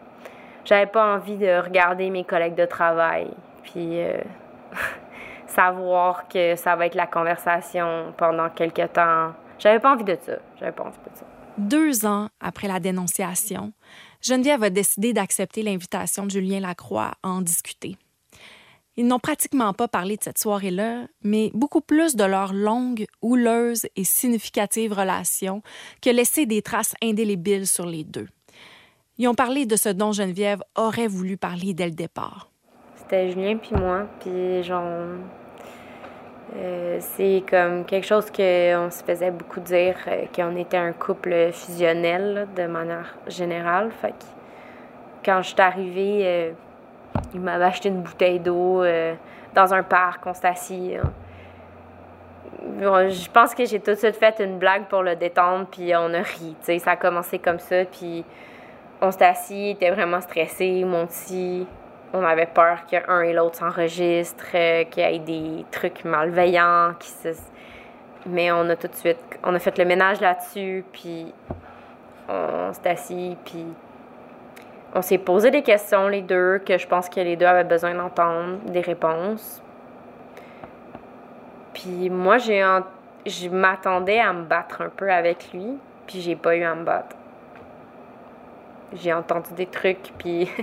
J'avais 0.63 0.85
pas 0.85 1.15
envie 1.15 1.37
de 1.37 1.61
regarder 1.63 2.09
mes 2.09 2.23
collègues 2.23 2.55
de 2.55 2.65
travail. 2.65 3.29
Puis. 3.63 4.01
Euh, 4.03 4.17
savoir 5.55 6.27
que 6.27 6.55
ça 6.55 6.75
va 6.75 6.85
être 6.85 6.95
la 6.95 7.07
conversation 7.07 8.13
pendant 8.17 8.49
quelques 8.49 8.93
temps. 8.93 9.33
J'avais 9.57 9.79
pas 9.79 9.93
envie 9.93 10.03
de 10.03 10.17
ça. 10.21 10.33
J'avais 10.59 10.71
pas 10.71 10.83
envie 10.83 10.97
de 10.97 11.15
ça. 11.17 11.25
Deux 11.57 12.05
ans 12.05 12.27
après 12.41 12.67
la 12.67 12.79
dénonciation, 12.79 13.71
Geneviève 14.21 14.63
a 14.63 14.69
décidé 14.69 15.13
d'accepter 15.13 15.61
l'invitation 15.61 16.25
de 16.25 16.31
Julien 16.31 16.59
Lacroix 16.59 17.11
à 17.23 17.29
en 17.29 17.41
discuter. 17.41 17.97
Ils 18.97 19.07
n'ont 19.07 19.19
pratiquement 19.19 19.73
pas 19.73 19.87
parlé 19.87 20.15
de 20.15 20.23
cette 20.23 20.37
soirée-là, 20.37 21.07
mais 21.21 21.51
beaucoup 21.53 21.81
plus 21.81 22.15
de 22.15 22.23
leur 22.23 22.53
longue, 22.53 23.05
houleuse 23.21 23.87
et 23.95 24.05
significative 24.05 24.93
relation 24.93 25.61
que 26.01 26.09
laisser 26.09 26.45
des 26.45 26.61
traces 26.61 26.95
indélébiles 27.03 27.67
sur 27.67 27.85
les 27.85 28.03
deux. 28.05 28.27
Ils 29.17 29.27
ont 29.27 29.35
parlé 29.35 29.65
de 29.65 29.75
ce 29.75 29.89
dont 29.89 30.11
Geneviève 30.11 30.63
aurait 30.75 31.07
voulu 31.07 31.37
parler 31.37 31.73
dès 31.73 31.85
le 31.85 31.91
départ. 31.91 32.49
C'était 32.95 33.31
Julien 33.31 33.57
puis 33.57 33.75
moi, 33.75 34.07
puis 34.19 34.63
genre 34.63 34.83
euh, 36.57 36.97
c'est 37.01 37.43
comme 37.49 37.85
quelque 37.85 38.07
chose 38.07 38.25
qu'on 38.31 38.89
se 38.89 39.03
faisait 39.03 39.31
beaucoup 39.31 39.59
dire 39.59 39.95
euh, 40.07 40.25
qu'on 40.33 40.55
était 40.55 40.77
un 40.77 40.93
couple 40.93 41.51
fusionnel 41.51 42.47
de 42.55 42.65
manière 42.67 43.15
générale. 43.27 43.91
Fait 44.01 44.11
que 44.11 44.25
quand 45.25 45.41
je 45.41 45.49
suis 45.49 45.61
arrivée, 45.61 46.21
euh, 46.23 46.51
il 47.33 47.41
m'avait 47.41 47.65
acheté 47.65 47.89
une 47.89 48.01
bouteille 48.01 48.39
d'eau 48.39 48.83
dans 49.53 49.73
un 49.73 49.83
parc, 49.83 50.25
on 50.25 50.33
s'est 50.33 50.47
assis. 50.47 50.93
Hein. 50.95 51.09
je 53.09 53.29
pense 53.29 53.55
que 53.55 53.65
j'ai 53.65 53.79
tout 53.79 53.91
de 53.91 53.95
suite 53.95 54.15
fait 54.15 54.39
une 54.39 54.57
blague 54.57 54.85
pour 54.85 55.03
le 55.03 55.15
détendre, 55.15 55.67
puis 55.71 55.95
on 55.95 56.13
a 56.13 56.21
ri. 56.21 56.55
Ça 56.61 56.91
a 56.91 56.95
commencé 56.95 57.39
comme 57.39 57.59
ça, 57.59 57.85
puis 57.85 58.25
on 59.01 59.11
s'est 59.11 59.25
assis, 59.25 59.69
il 59.69 59.71
était 59.71 59.91
vraiment 59.91 60.21
stressé, 60.21 60.83
mon 60.85 61.05
petit 61.07 61.67
on 62.15 62.23
avait 62.23 62.45
peur 62.45 62.85
qu'un 62.85 63.21
et 63.21 63.33
l'autre 63.33 63.55
s'enregistrent, 63.55 64.45
euh, 64.55 64.83
qu'il 64.85 65.03
y 65.03 65.05
ait 65.05 65.19
des 65.19 65.65
trucs 65.71 66.05
malveillants, 66.05 66.93
mais 68.25 68.51
on 68.51 68.69
a 68.69 68.75
tout 68.75 68.87
de 68.87 68.95
suite, 68.95 69.19
on 69.43 69.53
a 69.53 69.59
fait 69.59 69.77
le 69.77 69.85
ménage 69.85 70.21
là-dessus, 70.21 70.85
puis 70.93 71.33
on 72.29 72.71
s'est 72.73 72.89
assis, 72.89 73.37
puis 73.43 73.65
on 74.95 75.01
s'est 75.01 75.19
posé 75.19 75.51
des 75.51 75.61
questions 75.61 76.07
les 76.07 76.21
deux, 76.23 76.59
que 76.65 76.77
je 76.77 76.87
pense 76.87 77.09
que 77.09 77.19
les 77.19 77.35
deux 77.35 77.45
avaient 77.45 77.63
besoin 77.63 77.93
d'entendre 77.93 78.57
des 78.65 78.81
réponses. 78.81 79.61
Puis 81.73 82.09
moi, 82.09 82.37
j'ai 82.39 82.65
je 83.25 83.49
m'attendais 83.49 84.19
à 84.19 84.33
me 84.33 84.43
battre 84.43 84.81
un 84.81 84.89
peu 84.89 85.11
avec 85.11 85.51
lui, 85.51 85.77
puis 86.07 86.21
j'ai 86.21 86.35
pas 86.35 86.55
eu 86.55 86.63
à 86.63 86.73
me 86.75 86.83
battre. 86.83 87.15
J'ai 88.93 89.11
entendu 89.13 89.51
des 89.53 89.65
trucs, 89.65 90.13
puis 90.17 90.49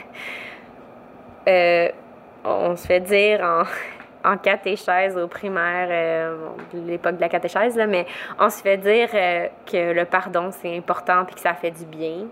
Euh, 1.49 1.89
on 2.45 2.77
se 2.77 2.87
fait 2.87 3.01
dire 3.01 3.41
en, 3.43 3.63
en 4.33 4.37
catéchèse 4.37 5.17
au 5.17 5.27
primaire, 5.27 5.89
euh, 5.91 6.49
l'époque 6.73 7.17
de 7.17 7.21
la 7.21 7.29
catéchèse, 7.29 7.77
là, 7.77 7.87
mais 7.87 8.07
on 8.39 8.49
se 8.49 8.63
fait 8.63 8.77
dire 8.77 9.09
euh, 9.15 9.49
que 9.71 9.93
le 9.93 10.05
pardon, 10.05 10.51
c'est 10.51 10.77
important 10.77 11.25
puis 11.25 11.35
que 11.35 11.41
ça 11.41 11.55
fait 11.55 11.71
du 11.71 11.85
bien. 11.85 12.27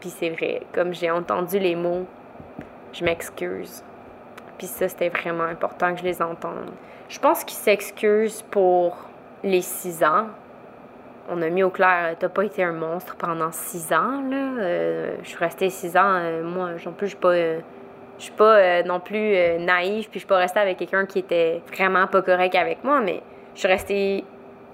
Puis 0.00 0.10
c'est 0.10 0.30
vrai, 0.30 0.62
comme 0.72 0.92
j'ai 0.92 1.10
entendu 1.10 1.58
les 1.58 1.76
mots, 1.76 2.06
je 2.92 3.04
m'excuse. 3.04 3.82
Puis 4.58 4.66
ça, 4.66 4.88
c'était 4.88 5.08
vraiment 5.08 5.44
important 5.44 5.92
que 5.94 6.00
je 6.00 6.04
les 6.04 6.22
entende. 6.22 6.70
Je 7.08 7.18
pense 7.18 7.44
qu'il 7.44 7.56
s'excuse 7.56 8.42
pour 8.50 8.96
les 9.42 9.62
six 9.62 10.02
ans. 10.02 10.26
On 11.28 11.42
a 11.42 11.48
mis 11.50 11.62
au 11.62 11.70
clair, 11.70 12.14
t'as 12.18 12.28
pas 12.28 12.44
été 12.44 12.62
un 12.62 12.72
monstre 12.72 13.16
pendant 13.16 13.50
six 13.52 13.92
ans, 13.92 14.22
là. 14.30 15.16
je 15.22 15.28
suis 15.28 15.38
restée 15.38 15.70
six 15.70 15.96
ans. 15.96 16.20
moi, 16.44 16.70
en 16.86 16.92
plus, 16.92 17.08
je 17.08 17.10
suis 17.10 17.16
pas 17.16 17.34
je 18.18 18.24
suis 18.24 18.32
pas 18.32 18.56
euh, 18.56 18.82
non 18.82 19.00
plus 19.00 19.34
euh, 19.34 19.58
naïve, 19.58 20.08
puis 20.08 20.14
je 20.14 20.18
suis 20.20 20.26
pas 20.26 20.38
restée 20.38 20.60
avec 20.60 20.78
quelqu'un 20.78 21.06
qui 21.06 21.18
était 21.18 21.62
vraiment 21.72 22.06
pas 22.06 22.22
correct 22.22 22.54
avec 22.54 22.82
moi, 22.82 23.00
mais 23.00 23.22
je 23.54 23.60
suis 23.60 23.68
restée 23.68 24.24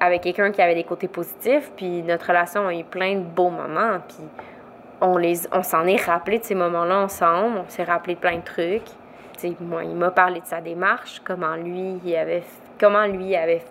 avec 0.00 0.22
quelqu'un 0.22 0.50
qui 0.50 0.60
avait 0.62 0.74
des 0.74 0.84
côtés 0.84 1.08
positifs, 1.08 1.72
puis 1.76 2.02
notre 2.02 2.26
relation 2.26 2.66
a 2.66 2.74
eu 2.74 2.84
plein 2.84 3.16
de 3.16 3.24
beaux 3.24 3.50
moments, 3.50 3.98
puis 4.06 4.18
on 5.02 5.62
s'en 5.62 5.86
est 5.86 6.02
rappelé 6.02 6.38
de 6.38 6.44
ces 6.44 6.54
moments-là 6.54 6.98
ensemble, 7.00 7.58
on 7.58 7.68
s'est 7.68 7.84
rappelé 7.84 8.14
de 8.14 8.20
plein 8.20 8.36
de 8.36 8.42
trucs. 8.42 8.88
il 9.42 9.56
m'a 9.96 10.10
parlé 10.10 10.40
de 10.40 10.46
sa 10.46 10.60
démarche, 10.60 11.20
comment 11.24 11.56
lui 11.56 11.98
il 12.04 12.16
avait 12.16 12.44
comment 12.78 13.06
lui 13.06 13.36
avait 13.36 13.62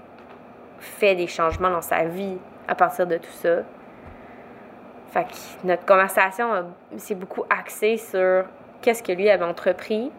fait 0.80 1.16
des 1.16 1.28
changements 1.28 1.70
dans 1.70 1.82
sa 1.82 2.06
vie 2.06 2.38
à 2.68 2.76
partir 2.76 3.08
de 3.08 3.18
tout 3.18 3.32
ça. 3.32 3.60
Fait 5.12 5.26
que 5.26 5.68
notre 5.68 5.86
conversation 5.86 6.48
s'est 6.98 7.16
beaucoup 7.16 7.44
axée 7.50 7.98
sur 7.98 8.46
qu'est-ce 8.82 9.04
que 9.04 9.12
lui 9.12 9.30
avait 9.30 9.44
entrepris. 9.44 10.12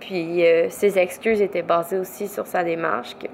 Puis 0.00 0.46
euh, 0.46 0.68
ses 0.70 0.98
excuses 0.98 1.40
étaient 1.40 1.62
basées 1.62 1.98
aussi 1.98 2.28
sur 2.28 2.46
sa 2.46 2.64
démarche, 2.64 3.16
qu'il 3.18 3.30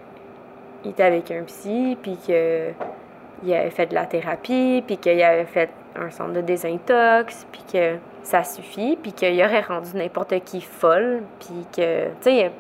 était 0.91 1.03
avec 1.03 1.31
un 1.31 1.43
psy, 1.45 1.97
puis 2.03 2.17
qu'il 2.17 3.55
avait 3.55 3.71
fait 3.71 3.87
de 3.87 3.95
la 3.95 4.07
thérapie, 4.07 4.83
puis 4.87 4.97
qu'il 4.97 5.21
avait 5.23 5.45
fait 5.45 5.71
un 5.97 6.11
centre 6.11 6.33
de 6.33 6.41
désintox, 6.41 7.47
puis 7.53 7.63
que 7.73 7.97
ça 8.23 8.45
suffit, 8.45 8.97
puis 9.01 9.13
qu'il 9.13 9.39
aurait 9.43 9.61
rendu 9.61 9.97
n'importe 9.97 10.43
qui 10.45 10.61
folle, 10.61 11.23
puis 11.41 11.67
que, 11.75 12.07
tu 12.07 12.13
sais, 12.21 12.53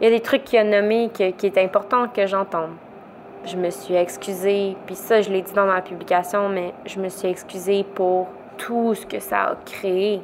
il 0.00 0.04
y, 0.04 0.06
a 0.06 0.10
des 0.10 0.20
trucs 0.20 0.44
qu'il 0.44 0.58
a 0.58 0.64
nommés 0.64 1.10
qui 1.12 1.22
est 1.24 1.58
important 1.58 2.08
que 2.08 2.26
j'entende. 2.26 2.70
Je 3.44 3.56
me 3.56 3.70
suis 3.70 3.94
excusée, 3.94 4.76
puis 4.86 4.94
ça, 4.94 5.20
je 5.20 5.30
l'ai 5.30 5.42
dit 5.42 5.52
dans 5.52 5.66
ma 5.66 5.82
publication, 5.82 6.48
mais 6.48 6.72
je 6.86 7.00
me 7.00 7.08
suis 7.08 7.28
excusée 7.28 7.84
pour 7.94 8.28
tout 8.56 8.94
ce 8.94 9.04
que 9.04 9.18
ça 9.18 9.42
a 9.42 9.56
créé 9.64 10.22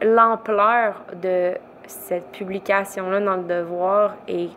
l'ampleur 0.00 1.02
de 1.20 1.54
cette 1.86 2.30
publication-là 2.32 3.20
dans 3.20 3.36
le 3.36 3.42
devoir 3.42 4.14
est, 4.28 4.50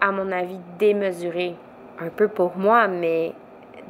à 0.00 0.12
mon 0.12 0.30
avis, 0.32 0.58
démesurée. 0.78 1.54
Un 2.00 2.08
peu 2.08 2.28
pour 2.28 2.56
moi, 2.56 2.88
mais 2.88 3.32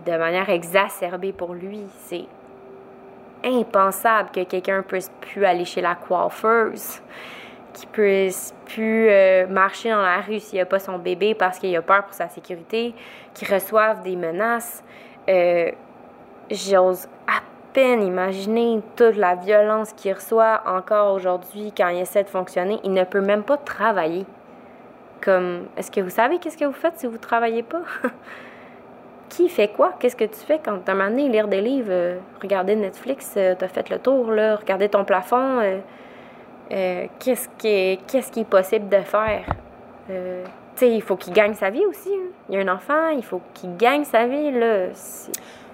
de 0.05 0.17
manière 0.17 0.51
exacerbée 0.51 1.33
pour 1.33 1.55
lui. 1.55 1.83
C'est 2.01 2.27
impensable 3.44 4.30
que 4.33 4.44
quelqu'un 4.44 4.83
puisse 4.83 5.11
plus 5.20 5.44
aller 5.44 5.64
chez 5.64 5.80
la 5.80 5.94
coiffeuse, 5.94 7.00
qu'il 7.72 7.88
puisse 7.88 8.54
plus 8.66 9.09
euh, 9.09 9.46
marcher 9.46 9.90
dans 9.90 10.02
la 10.02 10.20
rue 10.20 10.40
s'il 10.40 10.59
n'a 10.59 10.64
pas 10.64 10.78
son 10.78 10.98
bébé 10.98 11.35
parce 11.35 11.59
qu'il 11.59 11.74
a 11.76 11.83
peur 11.83 12.04
pour 12.04 12.14
sa 12.14 12.28
sécurité, 12.28 12.94
qu'il 13.35 13.52
reçoive 13.52 14.02
des 14.02 14.16
menaces. 14.16 14.83
Euh, 15.28 15.70
J'ose 16.50 17.09
à 17.26 17.40
peine 17.72 18.02
imaginer 18.02 18.83
toute 18.96 19.16
la 19.16 19.35
violence 19.35 19.94
qu'il 19.94 20.12
reçoit 20.12 20.62
encore 20.66 21.14
aujourd'hui 21.14 21.72
quand 21.74 21.88
il 21.88 22.00
essaie 22.00 22.22
de 22.22 22.28
fonctionner. 22.28 22.78
Il 22.85 22.92
ne 22.92 23.04
peut 23.04 23.22
même 23.22 23.42
pas 23.42 23.57
travailler. 23.57 24.26
Comme, 25.22 25.68
est-ce 25.76 25.90
que 25.90 26.02
vous 26.02 26.11
savez 26.11 26.38
qu'est-ce 26.38 26.59
que 26.59 26.66
vous 26.66 26.72
faites 26.72 26.98
si 26.98 27.07
vous 27.07 27.16
travaillez 27.16 27.62
pas? 27.62 27.80
Qui 29.37 29.49
fait 29.49 29.66
quoi? 29.66 29.94
Qu'est-ce 29.99 30.14
que 30.14 30.25
tu 30.25 30.38
fais 30.47 30.61
quand 30.64 30.79
t'as 30.85 30.94
donné 30.94 31.29
lire 31.29 31.49
des 31.49 31.61
livres, 31.61 31.90
euh, 31.90 32.18
regarder 32.40 32.77
Netflix, 32.77 33.35
euh, 33.37 33.57
t'as 33.59 33.66
fait 33.66 33.90
le 33.90 33.99
tour, 33.99 34.31
là, 34.31 34.55
regarder 34.55 34.88
ton 34.88 35.05
plafond? 35.05 35.59
Euh, 36.70 37.07
qu'est-ce, 37.18 37.49
qui 37.59 37.66
est, 37.66 38.07
qu'est-ce 38.07 38.31
qui 38.31 38.40
est 38.40 38.49
possible 38.49 38.88
de 38.88 39.01
faire? 39.01 39.44
tu 40.07 40.12
sais, 40.77 40.94
il 40.94 41.03
faut 41.03 41.16
qu'il 41.16 41.33
gagne 41.33 41.55
sa 41.55 41.70
vie 41.70 41.85
aussi. 41.87 42.11
Hein. 42.11 42.31
Il 42.49 42.55
y 42.55 42.59
a 42.59 42.61
un 42.61 42.73
enfant, 42.73 43.09
il 43.09 43.25
faut 43.25 43.40
qu'il 43.55 43.77
gagne 43.77 44.05
sa 44.05 44.27
vie. 44.27 44.53
Là. 44.53 44.90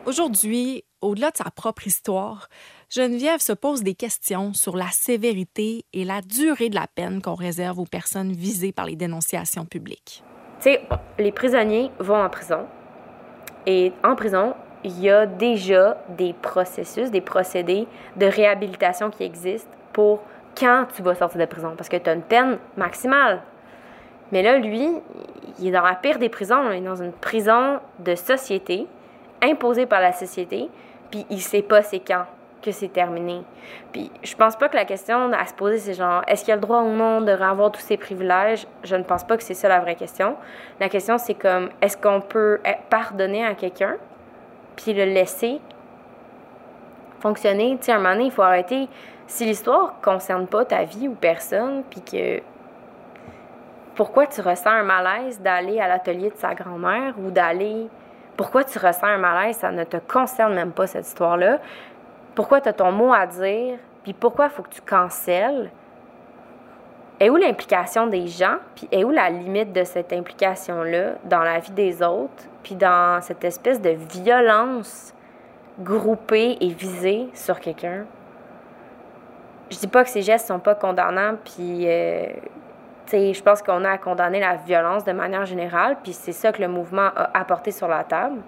Aujourd'hui, 0.07 0.85
au-delà 1.03 1.31
de 1.31 1.37
sa 1.37 1.51
propre 1.51 1.87
histoire, 1.87 2.49
Geneviève 2.89 3.41
se 3.41 3.53
pose 3.53 3.83
des 3.83 3.95
questions 3.95 4.55
sur 4.55 4.77
la 4.77 4.89
sévérité 4.91 5.85
et 5.93 6.05
la 6.05 6.23
durée 6.23 6.71
de 6.71 6.77
la 6.77 6.87
peine 6.87 7.21
qu'on 7.21 7.35
réserve 7.35 7.79
aux 7.79 7.87
personnes 7.87 8.33
visées 8.33 8.73
par 8.73 8.87
les 8.87 8.97
dénonciations 8.97 9.67
publiques. 9.67 10.23
Tu 10.61 10.71
sais, 10.71 10.83
les 11.19 11.33
prisonniers 11.33 11.91
vont 11.99 12.23
en 12.23 12.31
prison. 12.31 12.67
Et 13.67 13.93
en 14.03 14.15
prison, 14.15 14.55
il 14.85 15.01
y 15.01 15.11
a 15.11 15.27
déjà 15.27 15.99
des 16.09 16.33
processus, 16.33 17.11
des 17.11 17.21
procédés 17.21 17.87
de 18.17 18.27
réhabilitation 18.27 19.11
qui 19.11 19.25
existent 19.25 19.71
pour 19.93 20.21
quand 20.59 20.87
tu 20.95 21.03
vas 21.03 21.15
sortir 21.15 21.41
de 21.41 21.47
prison. 21.47 21.75
Parce 21.77 21.89
que 21.89 21.97
tu 21.97 22.09
as 22.09 22.15
une 22.15 22.23
peine 22.23 22.59
maximale. 22.77 23.43
Mais 24.33 24.43
là, 24.43 24.59
lui, 24.59 24.89
il 25.59 25.69
est 25.69 25.73
dans 25.73 25.83
la 25.83 25.95
pire 25.95 26.19
des 26.19 26.29
prisons. 26.29 26.71
Il 26.71 26.79
est 26.79 26.81
dans 26.81 27.03
une 27.03 27.13
prison 27.13 27.81
de 27.99 28.15
société, 28.15 28.87
imposée 29.43 29.87
par 29.87 30.01
la 30.01 30.13
société 30.13 30.71
puis 31.11 31.27
il 31.31 31.41
sait 31.41 31.63
pas 31.63 31.83
c'est 31.83 32.01
quand 32.01 32.25
que 32.63 32.73
c'est 32.73 32.89
terminé. 32.89 33.43
Puis 33.93 34.11
je 34.23 34.35
pense 34.37 34.57
pas 34.57 34.69
que 34.69 34.77
la 34.77 34.85
question 34.85 35.33
à 35.33 35.47
se 35.47 35.55
poser, 35.55 35.79
c'est 35.79 35.95
genre, 35.95 36.23
est-ce 36.27 36.45
qu'il 36.45 36.53
a 36.53 36.57
le 36.57 36.63
droit 36.63 36.83
ou 36.83 36.91
non 36.91 37.21
de 37.21 37.33
avoir 37.33 37.73
tous 37.73 37.81
ses 37.81 37.97
privilèges? 37.97 38.67
Je 38.85 38.97
ne 38.97 39.03
pense 39.03 39.25
pas 39.25 39.37
que 39.37 39.43
c'est 39.43 39.55
ça 39.55 39.69
la 39.69 39.81
vraie 39.81 39.97
question. 39.97 40.37
La 40.79 40.89
question, 40.89 41.19
c'est 41.19 41.35
comme, 41.35 41.71
est-ce 41.81 41.97
qu'on 41.97 42.21
peut 42.21 42.61
eh, 42.65 42.75
pardonner 42.89 43.45
à 43.45 43.55
quelqu'un, 43.55 43.97
puis 44.77 44.93
le 44.93 45.05
laisser 45.05 45.61
fonctionner? 47.21 47.77
Tu 47.79 47.87
sais, 47.87 47.93
à 47.93 47.97
un 47.97 47.99
moment 47.99 48.13
donné, 48.13 48.25
il 48.27 48.33
faut 48.33 48.43
arrêter. 48.43 48.89
Si 49.27 49.45
l'histoire 49.45 49.95
concerne 50.03 50.47
pas 50.47 50.65
ta 50.65 50.85
vie 50.85 51.09
ou 51.09 51.15
personne, 51.15 51.85
puis 51.89 52.03
que 52.03 52.43
pourquoi 54.01 54.27
tu 54.27 54.41
ressens 54.41 54.71
un 54.71 54.83
malaise 54.83 55.41
d'aller 55.41 55.79
à 55.79 55.87
l'atelier 55.87 56.31
de 56.31 56.37
sa 56.37 56.55
grand-mère 56.55 57.15
ou 57.19 57.31
d'aller. 57.31 57.87
Pourquoi 58.35 58.65
tu 58.65 58.79
ressens 58.79 59.07
un 59.07 59.19
malaise, 59.19 59.57
ça 59.57 59.71
ne 59.71 59.85
te 59.85 59.99
concerne 59.99 60.55
même 60.55 60.73
pas 60.73 60.87
cette 60.87 61.07
histoire-là? 61.07 61.59
Pourquoi 62.35 62.61
tu 62.61 62.69
as 62.69 62.73
ton 62.73 62.93
mot 62.93 63.13
à 63.13 63.27
dire, 63.27 63.79
puis 64.03 64.13
pourquoi 64.13 64.47
il 64.47 64.51
faut 64.51 64.63
que 64.63 64.71
tu 64.71 64.81
cancelles? 64.81 65.71
Et 67.19 67.29
où 67.29 67.37
l'implication 67.37 68.07
des 68.07 68.29
gens, 68.29 68.57
puis 68.75 69.05
où 69.05 69.11
la 69.11 69.29
limite 69.29 69.73
de 69.73 69.85
cette 69.85 70.13
implication-là 70.13 71.17
dans 71.25 71.41
la 71.41 71.59
vie 71.59 71.73
des 71.73 72.03
autres, 72.03 72.45
puis 72.63 72.75
dans 72.75 73.21
cette 73.21 73.45
espèce 73.45 73.81
de 73.81 73.91
violence 73.91 75.13
groupée 75.81 76.57
et 76.61 76.69
visée 76.69 77.29
sur 77.35 77.61
quelqu'un? 77.61 78.07
Je 79.71 79.79
dis 79.79 79.87
pas 79.87 80.03
que 80.03 80.11
ces 80.11 80.23
gestes 80.23 80.49
sont 80.49 80.59
pas 80.59 80.75
condamnants, 80.75 81.37
puis 81.45 81.87
euh, 81.87 82.27
je 83.13 83.43
pense 83.43 83.63
qu'on 83.63 83.85
a 83.85 83.91
à 83.91 83.99
condamner 83.99 84.41
la 84.41 84.57
violence 84.57 85.05
de 85.05 85.13
manière 85.13 85.45
générale, 85.45 85.99
puis 86.03 86.13
c'est 86.13 86.33
ça 86.33 86.53
que 86.53 86.63
le 86.63 86.69
mouvement 86.69 87.11
a 87.15 87.39
apporté 87.39 87.71
sur 87.71 87.89
la 87.89 88.03
table. 88.03 88.41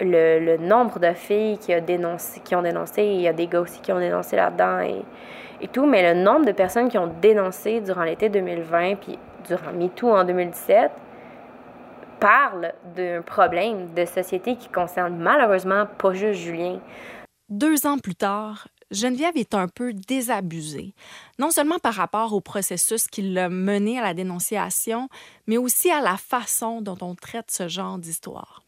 Le, 0.00 0.56
nombre 0.58 0.98
de 0.98 1.12
filles 1.12 1.58
qui, 1.58 1.72
a 1.72 1.80
dénoncé, 1.80 2.40
qui 2.40 2.54
ont 2.54 2.62
dénoncé, 2.62 3.02
il 3.02 3.20
y 3.20 3.28
a 3.28 3.32
des 3.32 3.46
gars 3.46 3.60
aussi 3.60 3.80
qui 3.80 3.92
ont 3.92 3.98
dénoncé 3.98 4.36
là-dedans 4.36 4.80
et, 4.80 5.02
et 5.60 5.68
tout, 5.68 5.86
mais 5.86 6.14
le 6.14 6.20
nombre 6.20 6.44
de 6.44 6.52
personnes 6.52 6.88
qui 6.88 6.98
ont 6.98 7.12
dénoncé 7.20 7.80
durant 7.80 8.04
l'été 8.04 8.28
2020 8.28 8.96
puis 8.96 9.18
durant 9.46 9.72
MeToo 9.72 10.10
en 10.10 10.24
2017 10.24 10.90
parle 12.20 12.72
d'un 12.94 13.22
problème 13.22 13.92
de 13.94 14.04
société 14.04 14.56
qui 14.56 14.68
concerne 14.68 15.16
malheureusement 15.16 15.86
pas 15.98 16.12
juste 16.12 16.40
Julien. 16.40 16.80
Deux 17.48 17.86
ans 17.86 17.98
plus 17.98 18.14
tard, 18.14 18.68
Geneviève 18.90 19.36
est 19.36 19.54
un 19.54 19.68
peu 19.68 19.92
désabusée, 19.92 20.94
non 21.38 21.50
seulement 21.50 21.78
par 21.78 21.94
rapport 21.94 22.32
au 22.32 22.40
processus 22.40 23.06
qui 23.06 23.22
l'a 23.22 23.48
mené 23.48 23.98
à 23.98 24.02
la 24.02 24.14
dénonciation, 24.14 25.08
mais 25.46 25.56
aussi 25.56 25.90
à 25.90 26.00
la 26.00 26.16
façon 26.16 26.80
dont 26.80 26.98
on 27.02 27.14
traite 27.14 27.50
ce 27.50 27.68
genre 27.68 27.98
d'histoire. 27.98 28.62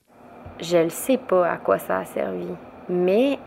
Je 0.61 0.79
ne 0.79 0.89
sais 0.89 1.19
pas 1.19 1.51
à 1.53 1.57
quoi 1.57 1.79
ça 1.79 1.99
a 1.99 2.05
servi, 2.05 2.49
mais 2.89 3.39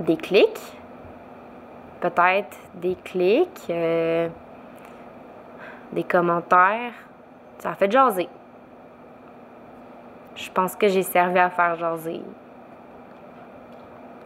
des 0.00 0.16
clics, 0.16 0.76
peut-être 2.00 2.56
des 2.74 2.96
clics, 2.96 3.66
euh, 3.70 4.28
des 5.92 6.04
commentaires, 6.04 6.92
ça 7.58 7.70
a 7.70 7.74
fait 7.74 7.90
jaser. 7.90 8.28
Je 10.36 10.50
pense 10.50 10.76
que 10.76 10.86
j'ai 10.86 11.02
servi 11.02 11.38
à 11.38 11.50
faire 11.50 11.76
jaser. 11.76 12.20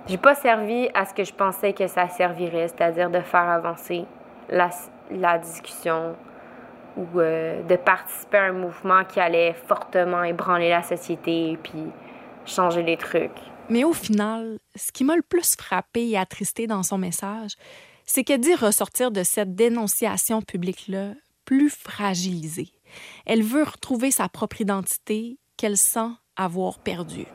J'ai 0.08 0.18
pas 0.18 0.34
servi 0.34 0.90
à 0.92 1.04
ce 1.04 1.14
que 1.14 1.22
je 1.22 1.32
pensais 1.32 1.72
que 1.72 1.86
ça 1.86 2.08
servirait, 2.08 2.66
c'est-à-dire 2.66 3.08
de 3.08 3.20
faire 3.20 3.48
avancer 3.48 4.04
la, 4.50 4.70
la 5.10 5.38
discussion 5.38 6.16
ou 6.96 7.20
euh, 7.20 7.62
de 7.62 7.76
participer 7.76 8.38
à 8.38 8.44
un 8.44 8.52
mouvement 8.52 9.04
qui 9.04 9.20
allait 9.20 9.54
fortement 9.66 10.22
ébranler 10.24 10.70
la 10.70 10.82
société 10.82 11.52
et 11.52 11.56
puis 11.56 11.86
changer 12.44 12.82
les 12.82 12.96
trucs. 12.96 13.30
Mais 13.68 13.84
au 13.84 13.92
final, 13.92 14.58
ce 14.74 14.92
qui 14.92 15.04
m'a 15.04 15.16
le 15.16 15.22
plus 15.22 15.54
frappé 15.56 16.10
et 16.10 16.18
attristé 16.18 16.66
dans 16.66 16.82
son 16.82 16.98
message, 16.98 17.52
c'est 18.04 18.24
qu'elle 18.24 18.40
dit 18.40 18.54
ressortir 18.54 19.10
de 19.10 19.22
cette 19.22 19.54
dénonciation 19.54 20.42
publique-là 20.42 21.12
plus 21.44 21.70
fragilisée. 21.70 22.70
Elle 23.26 23.42
veut 23.42 23.62
retrouver 23.62 24.10
sa 24.10 24.28
propre 24.28 24.60
identité 24.60 25.38
qu'elle 25.56 25.76
sent 25.76 26.10
avoir 26.36 26.78
perdue. 26.78 27.26